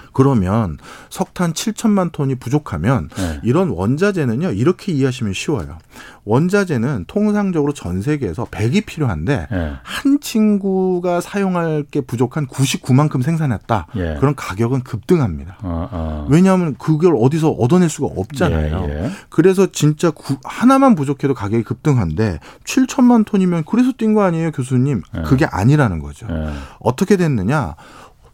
[0.00, 0.06] 예.
[0.12, 0.78] 그러면
[1.10, 3.40] 석탄 7천만 톤이 부족하면 네.
[3.42, 5.78] 이런 원자재는요 이렇게 이해하시면 쉬워요.
[6.24, 9.72] 원자재는 통상적으로 전 세계에서 100이 필요한데 네.
[9.82, 13.88] 한 친구가 사용할 게 부족한 99만큼 생산했다.
[13.96, 14.16] 예.
[14.20, 15.56] 그런 가격은 급등합니다.
[15.62, 16.26] 어, 어.
[16.30, 18.86] 왜냐하면 그걸 어디서 얻어낼 수가 없잖아요.
[18.88, 19.10] 예, 예.
[19.30, 25.02] 그래서 진짜 구, 하나만 부족해도 가격이 급등한데 7천만 톤이면 그래서 뛴 거 아니에요, 교수님?
[25.16, 25.22] 예.
[25.22, 26.26] 그게 아니라는 거죠.
[26.30, 26.50] 예.
[26.80, 27.74] 어떻게 됐느냐?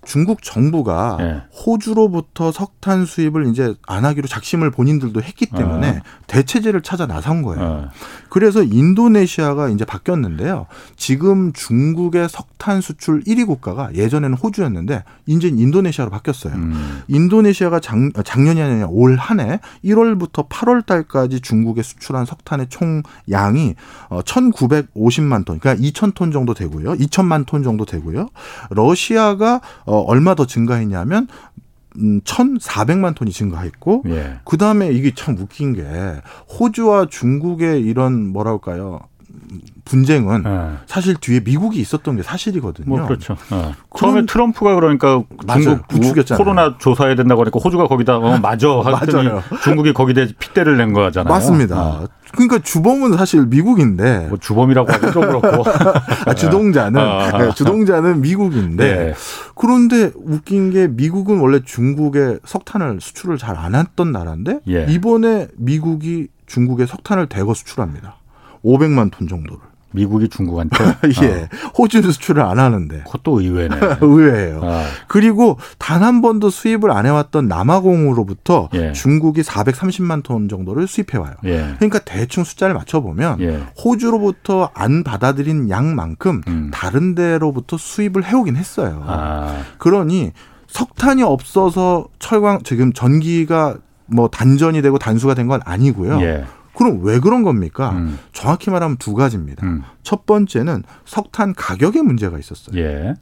[0.09, 1.43] 중국 정부가 네.
[1.53, 6.01] 호주로부터 석탄 수입을 이제 안 하기로 작심을 본인들도 했기 때문에 어.
[6.27, 7.63] 대체제를 찾아 나선 거예요.
[7.63, 7.89] 어.
[8.31, 10.67] 그래서 인도네시아가 이제 바뀌었는데요.
[10.97, 16.55] 지금 중국의 석탄 수출 1위 국가가 예전에는 호주였는데 이제 인도네시아로 바뀌었어요.
[16.55, 17.03] 음.
[17.09, 23.75] 인도네시아가 작, 작년이 아니라 올 한 해 1월부터 8월 달까지 중국에 수출한 석탄의 총 양이
[24.09, 26.95] 1,950만 어, 톤, 그러니까 2,000톤 정도 되고요.
[26.95, 28.29] 2천만 톤 정도 되고요.
[28.71, 31.29] 러시아가 어, 얼마 더 증가했냐면
[31.97, 34.41] 음, 1,400만 톤이 증가했고 예.
[34.45, 35.85] 그다음에 이게 참 웃긴 게
[36.59, 39.01] 호주와 중국의 이런 뭐랄까요?
[39.85, 40.71] 분쟁은 네.
[40.87, 42.87] 사실 뒤에 미국이 있었던 게 사실이거든요.
[42.89, 43.37] 뭐 그렇죠.
[43.51, 43.75] 어.
[43.99, 45.23] 처음에 트럼프가 그러니까
[45.53, 46.39] 중국 부추겼잖아요.
[46.39, 49.31] 코로나 조사해야 된다고 하니까 호주가 거기다 어, 맞아 하더니
[49.63, 51.33] 중국이 거기다 핏대를 낸 거잖아요.
[51.33, 51.81] 맞습니다.
[51.81, 52.09] 어.
[52.33, 55.65] 그러니까 주범은 사실 미국인데 뭐 주범이라고 하기 좀 그렇고
[56.27, 57.39] 아, 주동자는 아.
[57.39, 59.15] 네, 주동자는 미국인데 네.
[59.55, 64.87] 그런데 웃긴 게 미국은 원래 중국에 석탄을 수출을 잘 안 했던 나라인데 예.
[64.89, 68.18] 이번에 미국이 중국에 석탄을 대거 수출합니다.
[68.65, 69.59] 500만 톤 정도를.
[69.91, 70.77] 미국이 중국한테
[71.25, 71.49] 예 어.
[71.79, 73.75] 호주 수출을 안 하는데 그것도 의외네.
[74.03, 74.61] 의외예요.
[74.63, 74.85] 아.
[75.09, 78.93] 그리고 단 한 번도 수입을 안 해왔던 남아공으로부터 예.
[78.93, 81.35] 중국이 430만 톤 정도를 수입해 와요.
[81.45, 81.75] 예.
[81.77, 83.63] 그러니까 대충 숫자를 맞춰 보면 예.
[83.83, 86.71] 호주로부터 안 받아들인 양만큼 음.
[86.73, 89.03] 다른 데로부터 수입을 해오긴 했어요.
[89.07, 89.63] 아.
[89.79, 90.33] 그러니
[90.69, 93.77] 석탄이 없어서 철광 지금 전기가
[94.07, 96.21] 뭐 단전이 되고 단수가 된 건 아니고요.
[96.79, 96.85] 예.
[96.85, 97.91] 그럼 왜 그런 겁니까?
[97.91, 98.19] 음.
[98.33, 99.67] 정확히 말하면 두 가지입니다.
[99.67, 99.83] 음.
[100.03, 102.79] 첫 번째는 석탄 가격에 문제가 있었어요.
[102.81, 103.15] 예.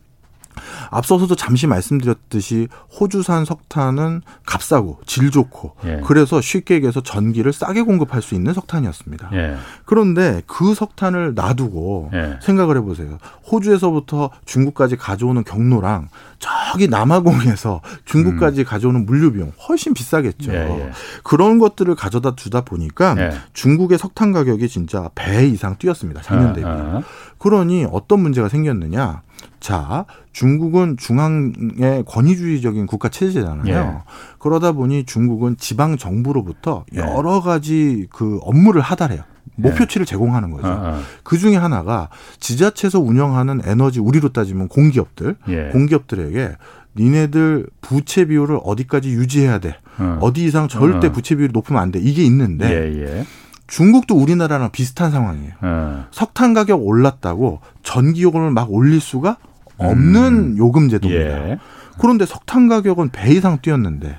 [0.90, 6.00] 앞서서도 잠시 말씀드렸듯이 호주산 석탄은 값싸고 질 좋고 예.
[6.04, 9.30] 그래서 쉽게 얘기해서 전기를 싸게 공급할 수 있는 석탄이었습니다.
[9.32, 9.56] 예.
[9.84, 12.38] 그런데 그 석탄을 놔두고 예.
[12.42, 13.18] 생각을 해보세요.
[13.50, 18.64] 호주에서부터 중국까지 가져오는 경로랑 저기 남아공에서 중국까지 음.
[18.64, 20.52] 가져오는 물류 비용 훨씬 비싸겠죠.
[20.52, 20.90] 예, 예.
[21.22, 23.30] 그런 것들을 가져다 주다 보니까 예.
[23.52, 26.22] 중국의 석탄 가격이 진짜 배 이상 뛰었습니다.
[26.22, 26.66] 작년 아, 대비.
[26.66, 27.02] 아, 아.
[27.38, 29.22] 그러니 어떤 문제가 생겼느냐?
[29.60, 33.74] 자, 중국은 중앙의 권위주의적인 국가 체제잖아요.
[33.74, 34.12] 예.
[34.38, 37.00] 그러다 보니 중국은 지방 정부로부터 예.
[37.00, 39.22] 여러 가지 그 업무를 하달해요.
[39.56, 40.04] 목표치를 예.
[40.06, 40.66] 제공하는 거죠.
[40.66, 41.00] 아, 아.
[41.22, 42.08] 그 중에 하나가
[42.40, 45.68] 지자체에서 운영하는 에너지 우리로 따지면 공기업들, 예.
[45.72, 46.56] 공기업들에게
[46.98, 49.76] 니네들 부채 비율을 어디까지 유지해야 돼.
[49.98, 50.30] 어.
[50.34, 51.12] 디 이상 절대 어.
[51.12, 51.98] 부채 비율이 높으면 안 돼.
[51.98, 53.26] 이게 있는데 예, 예.
[53.66, 55.52] 중국도 우리나라랑 비슷한 상황이에요.
[55.60, 56.04] 어.
[56.10, 59.36] 석탄 가격 올랐다고 전기 요금을 막 올릴 수가
[59.78, 60.58] 없는 음.
[60.58, 61.50] 요금 제도입니다.
[61.50, 61.58] 예.
[62.00, 64.16] 그런데 석탄 가격은 배 이상 뛰었는데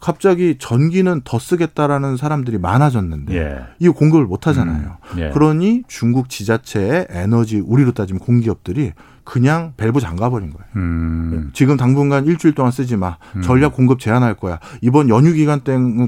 [0.00, 3.58] 갑자기 전기는 더 쓰겠다라는 사람들이 많아졌는데 예.
[3.78, 4.96] 이거 공급을 못 하잖아요.
[5.14, 5.18] 음.
[5.18, 5.30] 예.
[5.30, 8.92] 그러니 중국 지자체의 에너지 우리로 따지면 공기업들이
[9.24, 10.66] 그냥 밸브 잠가버린 거예요.
[10.76, 11.50] 음.
[11.52, 13.16] 지금 당분간 일주일 동안 쓰지 마.
[13.36, 13.42] 음.
[13.42, 14.58] 전략 공급 제한할 거야.
[14.80, 15.60] 이번 연휴 기간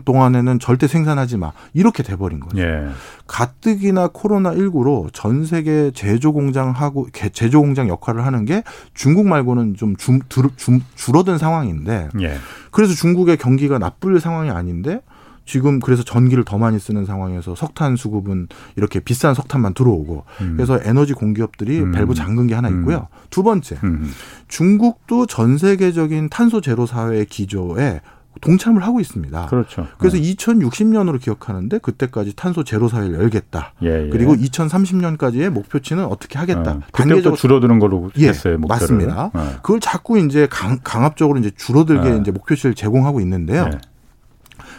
[0.04, 1.52] 동안에는 절대 생산하지 마.
[1.74, 2.60] 이렇게 돼버린 거죠.
[2.60, 2.88] 예.
[3.26, 8.62] 가뜩이나 코로나 19로 전 세계 제조 공장하고 제조 공장 역할을 하는 게
[8.94, 12.08] 중국 말고는 좀 줄, 줄, 줄어든 상황인데.
[12.20, 12.36] 예.
[12.70, 15.00] 그래서 중국의 경기가 나쁠 상황이 아닌데
[15.44, 20.54] 지금 그래서 전기를 더 많이 쓰는 상황에서 석탄 수급은 이렇게 비싼 석탄만 들어오고 음.
[20.56, 21.92] 그래서 에너지 공기업들이 음.
[21.92, 22.80] 밸브 잠근 게 하나 음.
[22.80, 23.08] 있고요.
[23.12, 23.18] 음.
[23.30, 24.10] 두 번째, 음.
[24.48, 28.00] 중국도 전 세계적인 탄소 제로 사회의 기조에
[28.40, 29.46] 동참을 하고 있습니다.
[29.46, 29.86] 그렇죠.
[29.98, 30.22] 그래서 네.
[30.34, 33.74] 2060년으로 기억하는데 그때까지 탄소 제로 사회를 열겠다.
[33.82, 34.08] 예, 예.
[34.10, 36.72] 그리고 2030년까지의 목표치는 어떻게 하겠다.
[36.72, 38.58] 어, 단계적으로 줄어드는 걸로 예, 했어요.
[38.58, 38.80] 목표를.
[38.80, 39.30] 맞습니다.
[39.34, 39.56] 어.
[39.62, 42.16] 그걸 자꾸 이제 강, 합적으로 이제 줄어들게 어.
[42.16, 43.66] 이제 목표치를 제공하고 있는데요.
[43.66, 43.78] 네.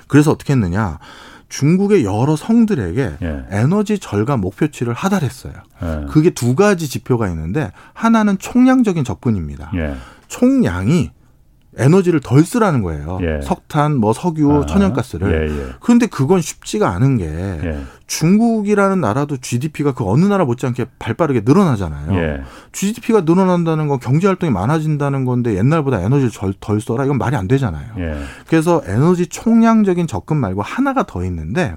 [0.08, 1.00] 그래서 어떻게 했느냐?
[1.50, 3.46] 중국의 여러 성들에게 예.
[3.52, 5.54] 에너지 절감 목표치를 하달했어요.
[5.84, 6.06] 예.
[6.10, 9.72] 그게 두 가지 지표가 있는데 하나는 총량적인 접근입니다.
[9.76, 9.96] 예.
[10.28, 11.12] 총량이
[11.78, 13.20] 에너지를 덜 쓰라는 거예요.
[13.22, 13.42] 예.
[13.42, 15.32] 석탄, 뭐 석유, 아, 천연가스를.
[15.32, 15.68] 예, 예.
[15.80, 17.80] 그런데 그건 쉽지가 않은 게 예.
[18.08, 22.14] 중국이라는 나라도 GDP가 그 어느 나라 못지않게 발빠르게 늘어나잖아요.
[22.16, 22.42] 예.
[22.72, 27.94] GDP가 늘어난다는 건 경제 활동이 많아진다는 건데 옛날보다 에너지를 덜 써라 이건 말이 안 되잖아요.
[27.98, 28.18] 예.
[28.48, 31.76] 그래서 에너지 총량적인 접근 말고 하나가 더 있는데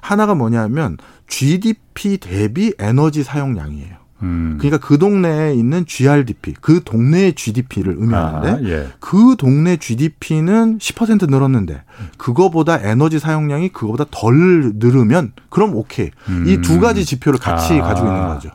[0.00, 4.01] 하나가 뭐냐면 GDP 대비 에너지 사용량이에요.
[4.22, 4.56] 음.
[4.60, 8.88] 그러니까 그 동네에 있는 GRDP, 그 동네의 GDP를 의미하는데 아, 예.
[9.00, 11.82] 그 동네 GDP는 10% 늘었는데
[12.16, 16.10] 그거보다 에너지 사용량이 그거보다 덜 늘으면 그럼 오케이.
[16.28, 16.44] 음.
[16.46, 17.84] 이두 가지 지표를 같이 아.
[17.84, 18.50] 가지고 있는 거죠.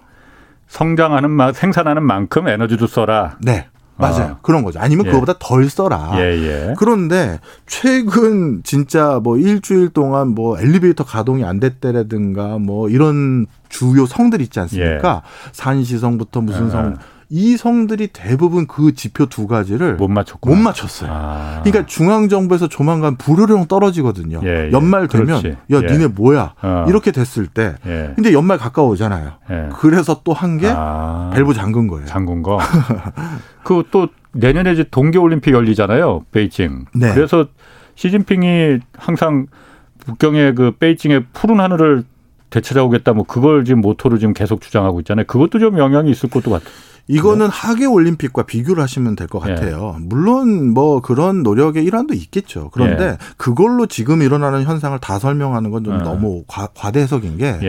[0.68, 3.38] 성장하는 만 생산하는 만큼 에너지도 써라.
[3.41, 3.68] 네.
[3.97, 4.33] 맞아요.
[4.33, 4.37] 어.
[4.41, 4.79] 그런 거죠.
[4.79, 5.09] 아니면 예.
[5.09, 6.13] 그거보다 덜 써라.
[6.17, 6.73] 예, 예.
[6.77, 14.41] 그런데 최근 진짜 뭐 일주일 동안 뭐 엘리베이터 가동이 안 됐다라든가 뭐 이런 주요 성들
[14.41, 15.23] 있지 않습니까?
[15.25, 15.49] 예.
[15.51, 16.97] 산시성부터 무슨 성.
[17.32, 17.36] 예.
[17.36, 21.09] 이 성들이 대부분 그 지표 두 가지를 못 맞췄고 못 맞췄어요.
[21.11, 21.61] 아.
[21.63, 24.41] 그러니까 중앙 정부에서 조만간 불효령 떨어지거든요.
[24.43, 24.71] 예, 예.
[24.71, 25.57] 연말 되면 그렇지.
[25.73, 25.91] 야 예.
[25.91, 26.86] 니네 뭐야 어.
[26.88, 28.13] 이렇게 됐을 때 예.
[28.15, 29.32] 근데 연말 가까워오잖아요.
[29.51, 29.69] 예.
[29.80, 31.32] 그래서 또 한게 아.
[31.34, 32.05] 밸브 잠근 거예요.
[32.05, 32.59] 잠근 거.
[33.63, 36.25] 그 또 내년에 이제 동계 올림픽 열리잖아요.
[36.32, 36.86] 베이징.
[36.95, 37.13] 네.
[37.13, 37.47] 그래서
[37.95, 39.47] 시진핑이 항상
[39.99, 42.03] 북경의 그 베이징의 푸른 하늘을
[42.49, 45.25] 되찾아오겠다 뭐 그걸 지금 모토로 지금 계속 주장하고 있잖아요.
[45.25, 46.69] 그것도 좀 영향이 있을 것도 같아요.
[47.08, 47.51] 이거는 네.
[47.51, 49.55] 하계 올림픽과 비교를 하시면 될것 예.
[49.55, 49.95] 같아요.
[49.99, 50.05] 네.
[50.08, 52.70] 물론 뭐 그런 노력의 일환도 있겠죠.
[52.74, 53.18] 그런데 네.
[53.38, 55.97] 그걸로 지금 일어나는 현상을 다 설명하는 건좀 어.
[55.99, 57.60] 너무 과, 대 해석인 게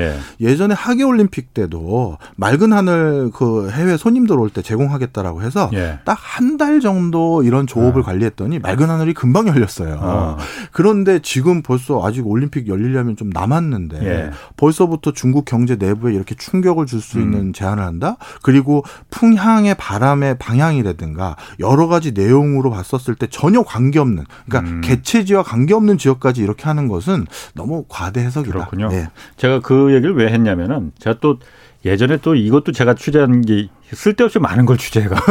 [0.41, 0.57] 예.
[0.57, 5.99] 전에 하계 올림픽 때도 맑은 하늘 그 해외 손님들 올 때 제공하겠다라고 해서 예.
[6.05, 8.05] 딱한 달 정도 이런 조업을 어.
[8.05, 9.99] 관리했더니 맑은 하늘이 금방 열렸어요.
[10.01, 10.37] 어.
[10.73, 14.31] 그런데 지금 벌써 아직 올림픽 열리려면 좀 남았는데 예.
[14.57, 17.53] 벌써부터 중국 경제 내부에 이렇게 충격을 줄수 있는 음.
[17.53, 18.17] 제안을 한다.
[18.43, 24.81] 그리고 풍 풍향의 바람의 방향이라든가 여러 가지 내용으로 봤었을 때 전혀 관계없는 그러니까 음.
[24.81, 28.53] 개체지와 관계없는 지역까지 이렇게 하는 것은 너무 과대 해석이다.
[28.53, 28.89] 그렇군요.
[28.89, 29.09] 네.
[29.37, 31.39] 제가 그 얘기를 왜 했냐면은 제가 또
[31.85, 34.77] 예전에 또 이것도 제가 취재한 게 쓸데없이 많은 걸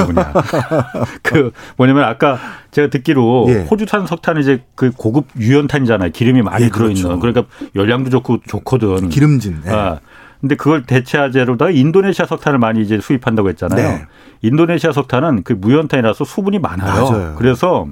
[0.06, 0.34] 그냥
[1.22, 2.40] 그 뭐냐면 아까
[2.72, 3.54] 제가 듣기로 예.
[3.70, 6.12] 호주산 석탄이 이제 그 고급 유연탄이잖아요.
[6.12, 7.20] 기름이 많이 예, 들어있는.
[7.20, 7.20] 그렇죠.
[7.20, 7.46] 그러니까
[7.76, 9.10] 열량도 좋고 좋거든.
[9.10, 9.64] 기름진.
[9.68, 9.70] 예.
[9.70, 10.00] 아,
[10.40, 13.90] 근데 그걸 대체하제로다가 인도네시아 석탄을 많이 이제 수입한다고 했잖아요.
[13.90, 14.06] 네.
[14.42, 17.10] 인도네시아 석탄은 그 무연탄이라서 수분이 많아요.
[17.10, 17.36] 맞아요.
[17.38, 17.88] 그래서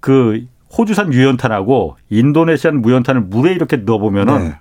[0.00, 4.58] 그 호주산 유연탄하고 인도네시안 무연탄을 물에 이렇게 넣어보면은 네.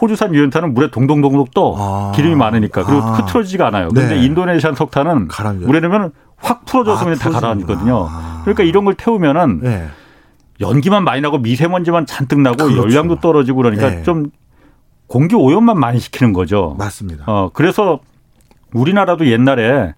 [0.00, 2.12] 호주산 유연탄은 물에 동동동동 떠 아.
[2.14, 3.12] 기름이 많으니까 그리고 아.
[3.14, 3.88] 흐트러지지가 않아요.
[3.88, 4.24] 그런데 네.
[4.24, 5.66] 인도네시안 석탄은 가라앉아요.
[5.66, 8.06] 물에 넣으면 확 풀어져서 아, 그냥 다 가라앉거든요.
[8.08, 8.40] 아.
[8.42, 9.88] 그러니까 이런 걸 태우면은 네.
[10.60, 12.82] 연기만 많이 나고 미세먼지만 잔뜩 나고 그렇죠.
[12.82, 14.02] 열량도 떨어지고 그러니까 네.
[14.02, 14.26] 좀
[15.06, 16.74] 공기 오염만 많이 시키는 거죠.
[16.78, 17.24] 맞습니다.
[17.26, 18.00] 어, 그래서
[18.72, 19.94] 우리나라도 옛날에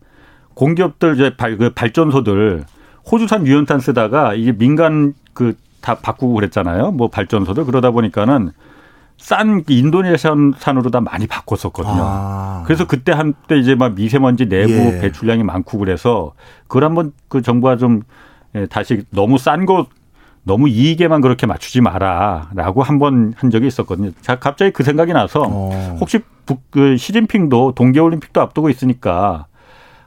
[0.54, 2.64] 공기업들 이제 발, 그 발전소들
[3.10, 6.92] 호주산 유연탄 쓰다가 이게 민간 그 다 바꾸고 그랬잖아요.
[6.92, 8.50] 뭐 발전소들 그러다 보니까는
[9.16, 11.96] 싼 인도네시아산으로 다 많이 바꿨었거든요.
[11.98, 12.62] 아.
[12.66, 15.00] 그래서 그때 한때 이제 막 미세먼지 내부 예.
[15.00, 16.34] 배출량이 많고 그래서
[16.66, 18.02] 그걸 한번 그 정부가 좀
[18.54, 19.86] 예, 다시 너무 싼 거
[20.48, 24.10] 너무 이익에만 그렇게 맞추지 마라라고 한 번 한 적이 있었거든요.
[24.22, 25.96] 자, 갑자기 그 생각이 나서 어.
[26.00, 29.46] 혹시 북, 그 시진핑도 동계올림픽도 앞두고 있으니까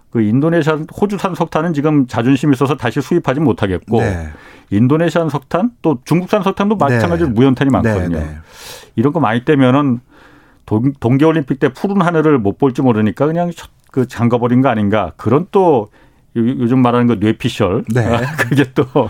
[0.10, 4.28] 그 인도네시아 호주산 석탄은 지금 자존심이 있어서 다시 수입하지 못하겠고 네.
[4.72, 7.34] 인도네시안 석탄 또 중국산 석탄도 마찬가지로 네.
[7.34, 8.18] 무연탄이 많거든요.
[8.20, 8.36] 네, 네.
[8.96, 10.00] 이런 거 많이 떼면은
[10.66, 13.52] 동, 동계올림픽 때 푸른 하늘을 못 볼지 모르니까 그냥
[13.92, 15.90] 그 잠가버린 거 아닌가 그런 또
[16.36, 18.20] 요즘 말하는 거 뇌피셜 네.
[18.38, 19.10] 그게 또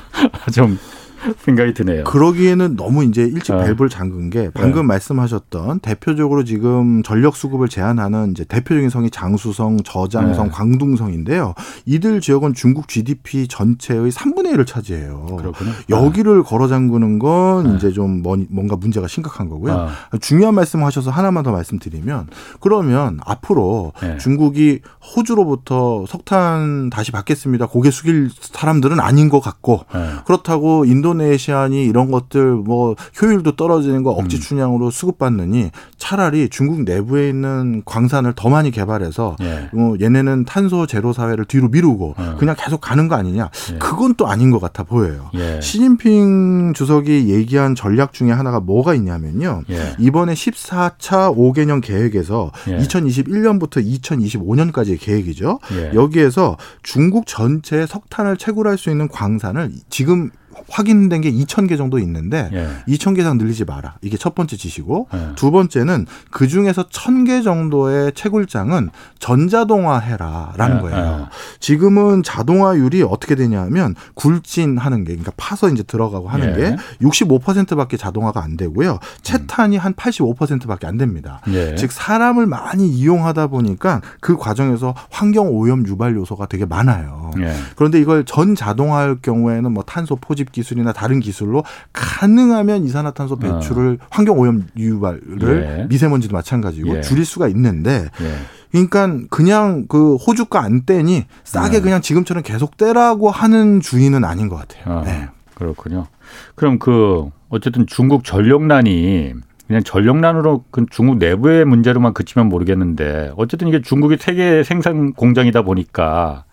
[0.53, 0.77] 좀
[1.39, 2.03] 생각이 드네요.
[2.03, 3.65] 그러기에는 너무 이제 일찍 네.
[3.65, 4.88] 밸브를 잠근 게 방금 네.
[4.88, 10.51] 말씀하셨던 대표적으로 지금 전력 수급을 제한하는 이제 대표적인 성이 장수성, 저장성, 네.
[10.51, 11.53] 광둥성인데요.
[11.86, 15.38] 이들 지역은 중국 GDP 전체의 3분의 1을 차지해요.
[15.38, 15.72] 그렇군요.
[15.89, 17.76] 여기를 걸어 잠그는 건 네.
[17.76, 19.74] 이제 좀 뭔가 문제가 심각한 거고요.
[19.74, 20.17] 아.
[20.19, 22.28] 중요한 말씀하셔서 하나만 더 말씀드리면
[22.59, 24.17] 그러면 앞으로 네.
[24.17, 24.80] 중국이
[25.15, 27.67] 호주로부터 석탄 다시 받겠습니다.
[27.67, 30.09] 고개 숙일 사람들은 아닌 것 같고 네.
[30.26, 34.41] 그렇다고 인도 인도네시안이 이런 것들 뭐 효율도 떨어지는 거 억지 음.
[34.41, 39.70] 춘향으로 수급받느니 차라리 중국 내부에 있는 광산을 더 많이 개발해서 예.
[39.74, 42.36] 뭐 얘네는 탄소 제로 사회를 뒤로 미루고 어.
[42.39, 43.49] 그냥 계속 가는 거 아니냐?
[43.74, 43.78] 예.
[43.78, 45.30] 그건 또 아닌 것 같아 보여요.
[45.36, 45.59] 예.
[45.62, 49.64] 시진핑 주석이 얘기한 전략 중에 하나가 뭐가 있냐면요.
[49.70, 49.95] 예.
[49.99, 53.91] 이번에 14차 5개년 계획에서 2021년부터 예.
[53.99, 55.59] 2025년까지의 계획이죠.
[55.74, 55.91] 예.
[55.93, 60.32] 여기에서 중국 전체 석탄을 채굴할 수 있는 광산을 지금
[60.70, 62.93] 확인된 게 2천 개 정도 있는데 예.
[62.93, 63.95] 2천 개 이상 늘리지 마라.
[64.02, 65.30] 이게 첫 번째 지시고 예.
[65.36, 68.89] 두 번째는 그 중에서 1,000개 정도의 채굴장은
[69.20, 70.82] 전자동화해라라는 예.
[70.82, 71.20] 거예요.
[71.22, 71.26] 예.
[71.60, 76.56] 지금은 자동화율이 어떻게 되냐면 굴진하는 게 그러니까 파서 이제 들어가고 하는 예.
[76.56, 78.99] 게 65%밖에 자동화가 안 되고요.
[79.22, 81.41] 채탄이 한 85%밖에 안 됩니다.
[81.49, 81.76] 예.
[81.76, 87.32] 즉 사람을 많이 이용하다 보니까 그 과정에서 환경 오염 유발 요소가 되게 많아요.
[87.76, 91.63] 그런데 이걸 전 자동화할 경우에는 뭐 탄소 포집 기술이나 다른 기술로
[91.93, 94.05] 가능하면 이산화탄소 배출을 어.
[94.09, 95.85] 환경 오염 유발을 예.
[95.87, 97.01] 미세먼지도 마찬가지고 예.
[97.01, 98.35] 줄일 수가 있는데 예.
[98.71, 101.81] 그러니까 그냥 그 호주가 안 떼니 싸게 네.
[101.81, 104.99] 그냥 지금처럼 계속 떼라고 하는 주의는 아닌 것 같아요.
[104.99, 105.27] 아, 네.
[105.53, 106.07] 그렇군요.
[106.55, 109.33] 그럼 그 어쨌든 중국 전력난이
[109.67, 116.45] 그냥 전력난으로 그 중국 내부의 문제로만 그치면 모르겠는데 어쨌든 이게 중국이 세계 생산 공장이다 보니까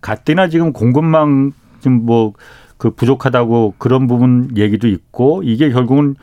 [0.00, 2.34] 가뜩이나 지금 공급망 지금 뭐
[2.82, 6.16] 그 부족하다고 그런 부분 얘기도 있고 이게 결국은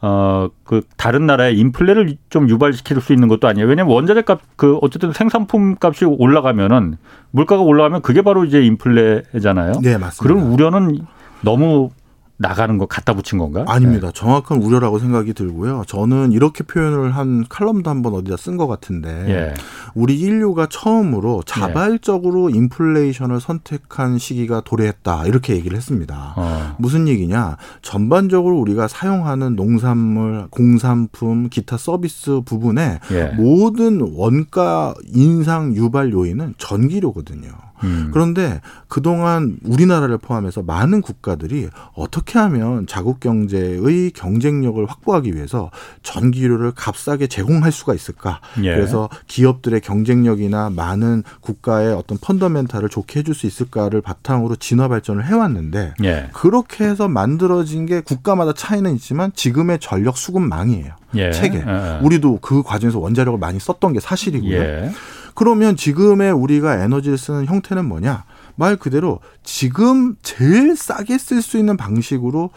[0.00, 3.68] 어, 그, 다른 나라의 인플레를 좀 유발시킬 수 있는 것도 아니에요.
[3.68, 6.96] 왜냐면 원자재 값, 그, 어쨌든 생산품 값이 올라가면은
[7.32, 9.72] 물가가 올라가면 그게 바로 이제 인플레잖아요.
[9.82, 10.22] 네, 맞습니다.
[10.22, 11.00] 그런 우려는
[11.42, 11.90] 너무
[12.38, 13.64] 나가는 거 갖다 붙인 건가?
[13.66, 14.08] 아닙니다.
[14.08, 14.12] 네.
[14.14, 15.84] 정확한 우려라고 생각이 들고요.
[15.86, 19.54] 저는 이렇게 표현을 한 칼럼도 한번 어디다 쓴 것 같은데 예.
[19.94, 22.56] 우리 인류가 처음으로 자발적으로 예.
[22.56, 26.34] 인플레이션을 선택한 시기가 도래했다 이렇게 얘기를 했습니다.
[26.36, 26.76] 어.
[26.78, 27.56] 무슨 얘기냐?
[27.82, 33.24] 전반적으로 우리가 사용하는 농산물, 공산품, 기타 서비스 부분에 예.
[33.36, 37.48] 모든 원가 인상 유발 요인은 전기료거든요.
[37.84, 38.10] 음.
[38.12, 45.70] 그런데 그동안 우리나라를 포함해서 많은 국가들이 어떻게 하면 자국 경제의 경쟁력을 확보하기 위해서
[46.02, 48.40] 전기료를 값싸게 제공할 수가 있을까?
[48.62, 48.74] 예.
[48.74, 55.94] 그래서 기업들의 경쟁력이나 많은 국가의 어떤 펀더멘탈을 좋게 해줄 수 있을까를 바탕으로 진화 발전을 해왔는데
[56.04, 56.30] 예.
[56.32, 60.92] 그렇게 해서 만들어진 게 국가마다 차이는 있지만 지금의 전력 수급망이에요.
[61.16, 61.32] 예.
[61.32, 61.58] 체계.
[61.58, 61.98] 예.
[62.02, 64.92] 우리도 그 과정에서 원자력을 많이 썼던 게 사실이고요.
[65.36, 65.38] 예.
[65.38, 68.24] 그러면 지금의 우리가 에너지를 쓰는 형태는 뭐냐?
[68.56, 72.50] 말 그대로 지금 제일 싸게 쓸 수 있는 방식으로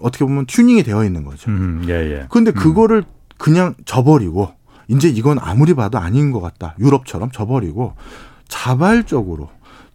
[0.00, 1.50] 어떻게 보면 튜닝이 되어 있는 거죠.
[1.50, 2.26] 음, 예, 예.
[2.30, 2.54] 근데 음.
[2.54, 3.12] 그거를 음.
[3.38, 4.50] 그냥 저버리고
[4.88, 6.74] 이제 이건 아무리 봐도 아닌 것 같다.
[6.78, 7.94] 유럽처럼 저버리고
[8.48, 9.48] 자발적으로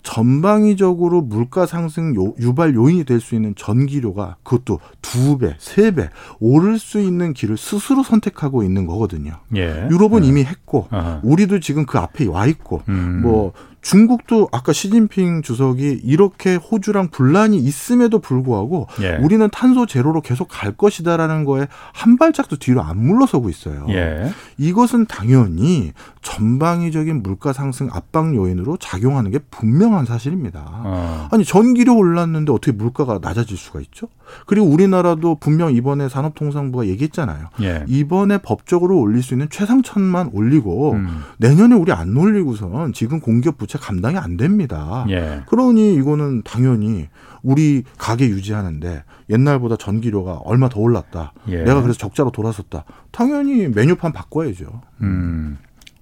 [0.03, 6.09] 전방위적으로 물가 상승 요, 유발 요인이 될 수 있는 전기료가 그것도 두 배, 세 배
[6.39, 9.33] 오를 수 있는 길을 스스로 선택하고 있는 거거든요.
[9.55, 9.87] 예.
[9.91, 10.27] 유럽은 예.
[10.27, 11.19] 이미 했고 아하.
[11.23, 13.21] 우리도 지금 그 앞에 와 있고 음.
[13.21, 19.17] 뭐 중국도 아까 시진핑 주석이 이렇게 호주랑 분란이 있음에도 불구하고 예.
[19.17, 23.85] 우리는 탄소 제로로 계속 갈 것이다라는 거에 한 발짝도 뒤로 안 물러서고 있어요.
[23.89, 24.31] 예.
[24.57, 30.63] 이것은 당연히 전방위적인 물가 상승 압박 요인으로 작용하는 게 분명한 사실입니다.
[30.67, 31.27] 어.
[31.31, 34.07] 아니 전기료 올랐는데 어떻게 물가가 낮아질 수가 있죠?
[34.45, 37.47] 그리고 우리나라도 분명 이번에 산업통상부가 얘기했잖아요.
[37.61, 37.83] 예.
[37.87, 41.21] 이번에 법적으로 올릴 수 있는 최상천만 올리고 음.
[41.37, 45.05] 내년에 우리 안 올리고선 지금 공기업 부채 감당이 안 됩니다.
[45.09, 45.41] 예.
[45.47, 47.07] 그러니 이거는 당연히
[47.43, 51.33] 우리 가게 유지하는데 옛날보다 전기료가 얼마 더 올랐다.
[51.49, 51.63] 예.
[51.63, 52.85] 내가 그래서 적자로 돌아섰다.
[53.11, 54.81] 당연히 메뉴판 바꿔야죠.
[55.01, 55.57] 음.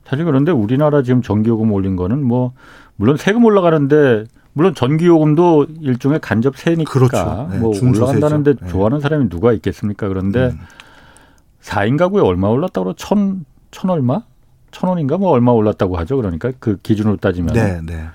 [0.05, 2.53] 사실 그런데 우리나라 지금 전기요금 올린 거는 뭐
[2.95, 4.25] 물론 세금 올라가는데
[4.59, 7.47] 물론 전기요금도 일종의 간접 세니까 그렇죠.
[7.49, 8.67] 네, 뭐 올라간다는데 네.
[8.67, 10.09] 좋아하는 사람이 누가 있겠습니까?
[10.09, 10.59] 그런데 음.
[11.61, 14.21] 4인 가구에 얼마 올랐다고 천, 천 얼마?
[14.71, 16.17] 천 원인가 뭐 얼마 올랐다고 하죠.
[16.17, 17.53] 그러니까 그 기준으로 따지면.
[17.53, 18.09] 네, 네.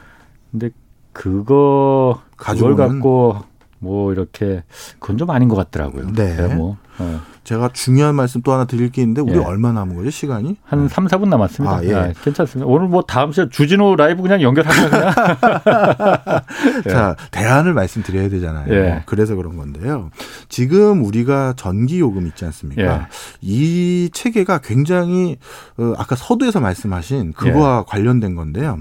[0.50, 0.68] 근데
[1.14, 3.38] 그거 그걸 갖고
[3.78, 4.64] 뭐 이렇게
[4.98, 6.12] 그건 좀 아닌 것 같더라고요.
[6.12, 6.54] 네.
[6.54, 7.20] 뭐 어.
[7.44, 9.38] 제가 중요한 말씀 또 하나 드릴 게 있는데 우리 예.
[9.38, 10.56] 얼마 남은 거죠 시간이?
[10.64, 11.76] 한 3, 4분 남았습니다.
[11.76, 11.94] 아, 예.
[11.94, 12.66] 아, 괜찮습니다.
[12.66, 15.12] 오늘 뭐 다음 시간 주진우 라이브 그냥 연결하면 그냥.
[16.88, 18.72] 자 대안을 말씀드려야 되잖아요.
[18.72, 19.02] 예.
[19.04, 20.10] 그래서 그런 건데요.
[20.48, 22.82] 지금 우리가 전기 요금 있지 않습니까?
[22.82, 23.00] 예.
[23.42, 25.36] 이 체계가 굉장히
[25.76, 27.84] 어, 아까 서두에서 말씀하신 그거와 예.
[27.86, 28.78] 관련된 건데요.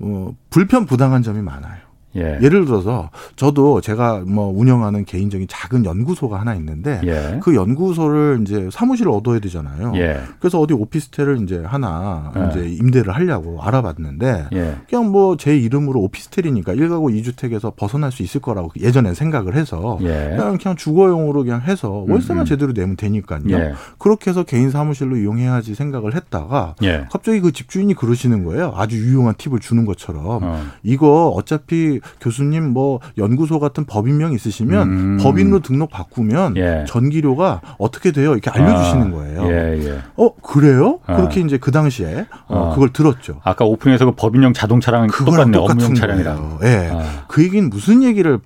[0.00, 1.85] 어, 불편 부당한 점이 많아요.
[2.16, 2.48] 예.
[2.48, 7.38] 를 들어서 저도 제가 뭐 운영하는 개인적인 작은 연구소가 하나 있는데 예.
[7.42, 9.92] 그 연구소를 이제 사무실을 얻어야 되잖아요.
[9.96, 10.20] 예.
[10.40, 12.48] 그래서 어디 오피스텔을 이제 하나 예.
[12.50, 14.76] 이제 임대를 하려고 알아봤는데 예.
[14.88, 20.34] 그냥 뭐 제 이름으로 오피스텔이니까 1가구 2주택에서 벗어날 수 있을 거라고 예전에 생각을 해서 예.
[20.36, 22.42] 그냥 그냥 주거용으로 그냥 해서 월세만 음.
[22.42, 22.44] 음.
[22.44, 23.74] 제대로 내면 되니까요.
[23.98, 26.76] 그렇게 해서 개인 사무실로 이용해야지 생각을 했다가
[27.10, 28.72] 갑자기 그 집주인이 그러시는 거예요.
[28.76, 30.62] 아주 유용한 팁을 주는 것처럼 어.
[30.82, 35.18] 이거 어차피 교수님 뭐 연구소 같은 법인명 있으시면 음.
[35.20, 36.84] 법인으로 등록 바꾸면 예.
[36.86, 38.32] 전기료가 어떻게 돼요?
[38.32, 39.42] 이렇게 알려주시는 아, 거예요.
[39.46, 39.98] 예, 예.
[40.16, 41.00] 어 그래요?
[41.06, 41.16] 아.
[41.16, 42.74] 그렇게 이제 그 당시에 어, 아.
[42.74, 43.40] 그걸 들었죠.
[43.44, 46.58] 아까 오프닝에서 그 법인용 자동차랑 똑같네 업무용 차량이랑.
[46.64, 46.90] 예.
[46.92, 47.24] 아.
[47.28, 48.40] 그 얘기는 무슨 얘기를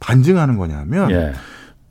[0.00, 1.32] 반증하는 거냐면 예.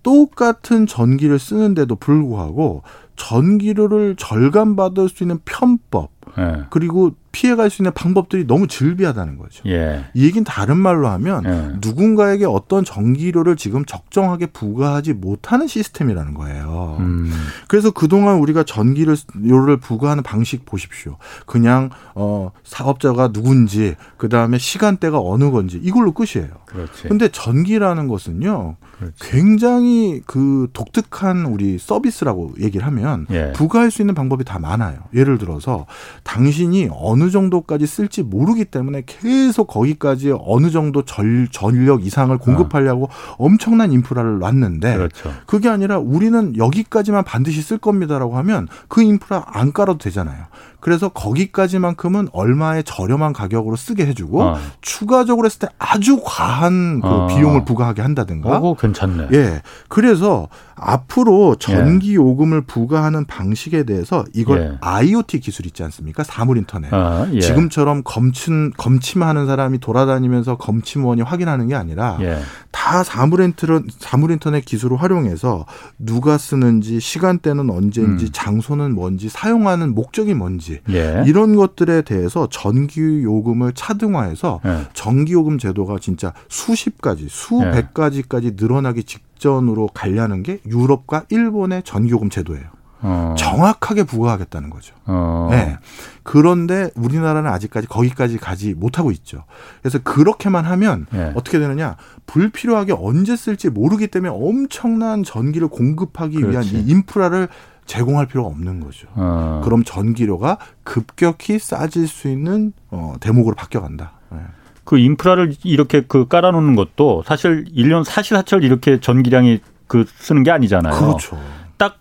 [0.03, 2.83] 똑같은 전기를 쓰는데도 불구하고
[3.15, 6.63] 전기료를 절감받을 수 있는 편법 예.
[6.69, 9.63] 그리고 피해갈 수 있는 방법들이 너무 즐비하다는 거죠.
[9.67, 10.05] 예.
[10.13, 11.79] 이 얘기는 다른 말로 하면 예.
[11.81, 16.97] 누군가에게 어떤 전기료를 지금 적정하게 부과하지 못하는 시스템이라는 거예요.
[16.99, 17.31] 음.
[17.67, 21.17] 그래서 그동안 우리가 전기료를 부과하는 방식 보십시오.
[21.45, 26.49] 그냥 어 사업자가 누군지 그다음에 시간대가 어느 건지 이걸로 끝이에요.
[26.67, 27.07] 그렇지.
[27.07, 28.75] 근데 전기라는 것은요.
[28.99, 29.15] 그렇지.
[29.19, 33.51] 굉장히 그 독특한 우리 서비스라고 얘기를 하면 예.
[33.53, 34.99] 부과할 수 있는 방법이 다 많아요.
[35.15, 35.87] 예를 들어서
[36.23, 43.35] 당신이 어느 정도까지 쓸지 모르기 때문에 계속 거기까지 어느 정도 전, 전력 이상을 공급하려고 어.
[43.37, 45.31] 엄청난 인프라를 놨는데 그렇죠.
[45.45, 50.45] 그게 아니라 우리는 여기까지만 반드시 쓸 겁니다라고 하면 그 인프라 안 깔아도 되잖아요.
[50.83, 54.59] 그래서 거기까지만큼은 얼마의 저렴한 가격으로 쓰게 해주고 어.
[54.81, 57.27] 추가적으로 했을 때 아주 과한 그 어.
[57.27, 58.59] 비용을 부과하게 한다든가.
[58.59, 59.29] 오, 괜찮네.
[59.31, 59.61] 예.
[59.87, 64.77] 그래서 앞으로 전기 요금을 부과하는 방식에 대해서 이걸 예.
[64.81, 66.23] IoT 기술 있지 않습니까?
[66.23, 66.93] 사물 인터넷.
[66.93, 67.39] 아, 예.
[67.39, 72.39] 지금처럼 검침 검침하는 사람이 돌아다니면서 검침원이 확인하는 게 아니라 예.
[72.71, 75.65] 다 사물 인터넷 사물 인터넷 기술을 활용해서
[75.97, 78.29] 누가 쓰는지 시간대는 언제인지 음.
[78.33, 81.23] 장소는 뭔지 사용하는 목적이 뭔지 예.
[81.25, 84.87] 이런 것들에 대해서 전기 요금을 차등화해서 예.
[84.93, 91.83] 전기 요금 제도가 진짜 수십 가지 수백 가지까지 늘어나기 직 직전으로 가려는 게 유럽과 일본의
[91.83, 92.63] 전기 요금 제도예요.
[93.05, 93.35] 어.
[93.37, 94.95] 정확하게 부과하겠다는 거죠.
[95.05, 95.49] 어.
[95.51, 95.77] 네.
[96.23, 99.43] 그런데 우리나라는 아직까지 거기까지 가지 못하고 있죠.
[99.81, 101.33] 그래서 그렇게만 하면 네.
[101.35, 101.97] 어떻게 되느냐.
[102.25, 106.49] 불필요하게 언제 쓸지 모르기 때문에 엄청난 전기를 공급하기 그렇지.
[106.49, 107.49] 위한 이 인프라를
[107.85, 109.07] 제공할 필요가 없는 거죠.
[109.15, 109.61] 어.
[109.63, 114.13] 그럼 전기료가 급격히 싸질 수 있는 어, 대목으로 바뀌어간다.
[114.31, 114.39] 네.
[114.83, 120.99] 그 인프라를 이렇게 그 깔아놓는 것도 사실 1년 사시사철 이렇게 전기량이 그 쓰는 게 아니잖아요.
[120.99, 121.37] 그렇죠.
[121.77, 121.97] 딱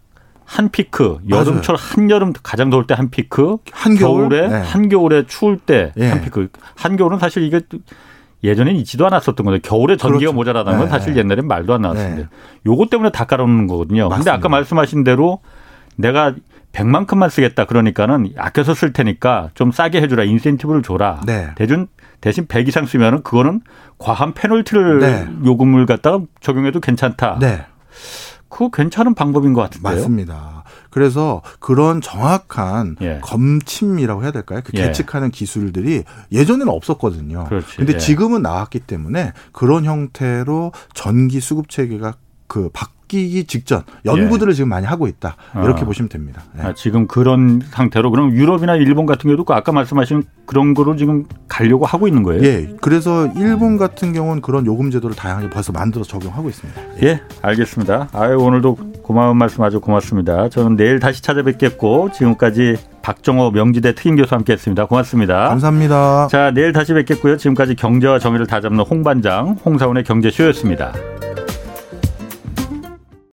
[0.52, 4.28] 한 피크, 여름철 한여름 가장 더울 때 한 피크, 한겨울?
[4.28, 4.60] 겨울에 네.
[4.60, 6.20] 한겨울에 추울 때한 예.
[6.22, 6.48] 피크.
[6.76, 7.62] 한겨울은 사실 이게
[8.44, 10.34] 예전엔 있지도 않았었던 건데 겨울에 전기가 그렇죠.
[10.34, 10.90] 모자라다는 건 네.
[10.90, 12.28] 사실 옛날엔 말도 안 나왔었는데 네.
[12.66, 14.10] 요것 때문에 다 깔아놓는 거거든요.
[14.10, 14.32] 맞습니다.
[14.32, 15.40] 근데 아까 말씀하신 대로
[15.96, 16.34] 내가
[16.72, 21.20] 100만큼만 쓰겠다 그러니까는 아껴서 쓸 테니까 좀 싸게 해주라 인센티브를 줘라.
[21.26, 21.50] 네.
[21.54, 21.88] 대준
[22.20, 23.60] 대신 100 이상 쓰면은 그거는
[23.98, 25.28] 과한 페널티를 네.
[25.44, 27.38] 요금을 갖다가 적용해도 괜찮다.
[27.40, 27.66] 네.
[28.48, 29.94] 그거 괜찮은 방법인 것 같은데요.
[29.94, 30.64] 맞습니다.
[30.90, 33.18] 그래서 그런 정확한 예.
[33.22, 34.60] 검침이라고 해야 될까요?
[34.62, 34.82] 그 예.
[34.82, 35.30] 계측하는 예.
[35.30, 37.44] 기술들이 예전에는 없었거든요.
[37.44, 37.78] 그렇지.
[37.78, 37.98] 근데 예.
[37.98, 42.14] 지금은 나왔기 때문에 그런 형태로 전기 수급 체계가
[42.46, 44.54] 그 바뀌 기 직전 연구들을 예.
[44.54, 45.84] 지금 많이 하고 있다 이렇게 어.
[45.84, 46.42] 보시면 됩니다.
[46.54, 46.62] 네.
[46.62, 51.24] 아, 지금 그런 상태로 그럼 유럽이나 일본 같은 경우도 그 아까 말씀하신 그런 거로 지금
[51.46, 52.42] 가려고 하고 있는 거예요?
[52.42, 52.74] 예.
[52.80, 56.80] 그래서 일본 같은 경우는 그런 요금 제도를 다양하게 벌써 만들어 적용하고 있습니다.
[57.02, 58.08] 예, 예 알겠습니다.
[58.12, 60.48] 아유 오늘도 고마운 말씀 아주 고맙습니다.
[60.48, 64.86] 저는 내일 다시 찾아뵙겠고 지금까지 박정호 명지대 특임 교수 함께했습니다.
[64.86, 65.48] 고맙습니다.
[65.48, 66.28] 감사합니다.
[66.30, 67.36] 자 내일 다시 뵙겠고요.
[67.36, 70.92] 지금까지 경제와 정의를 다잡는 홍반장 홍사원의 경제쇼였습니다.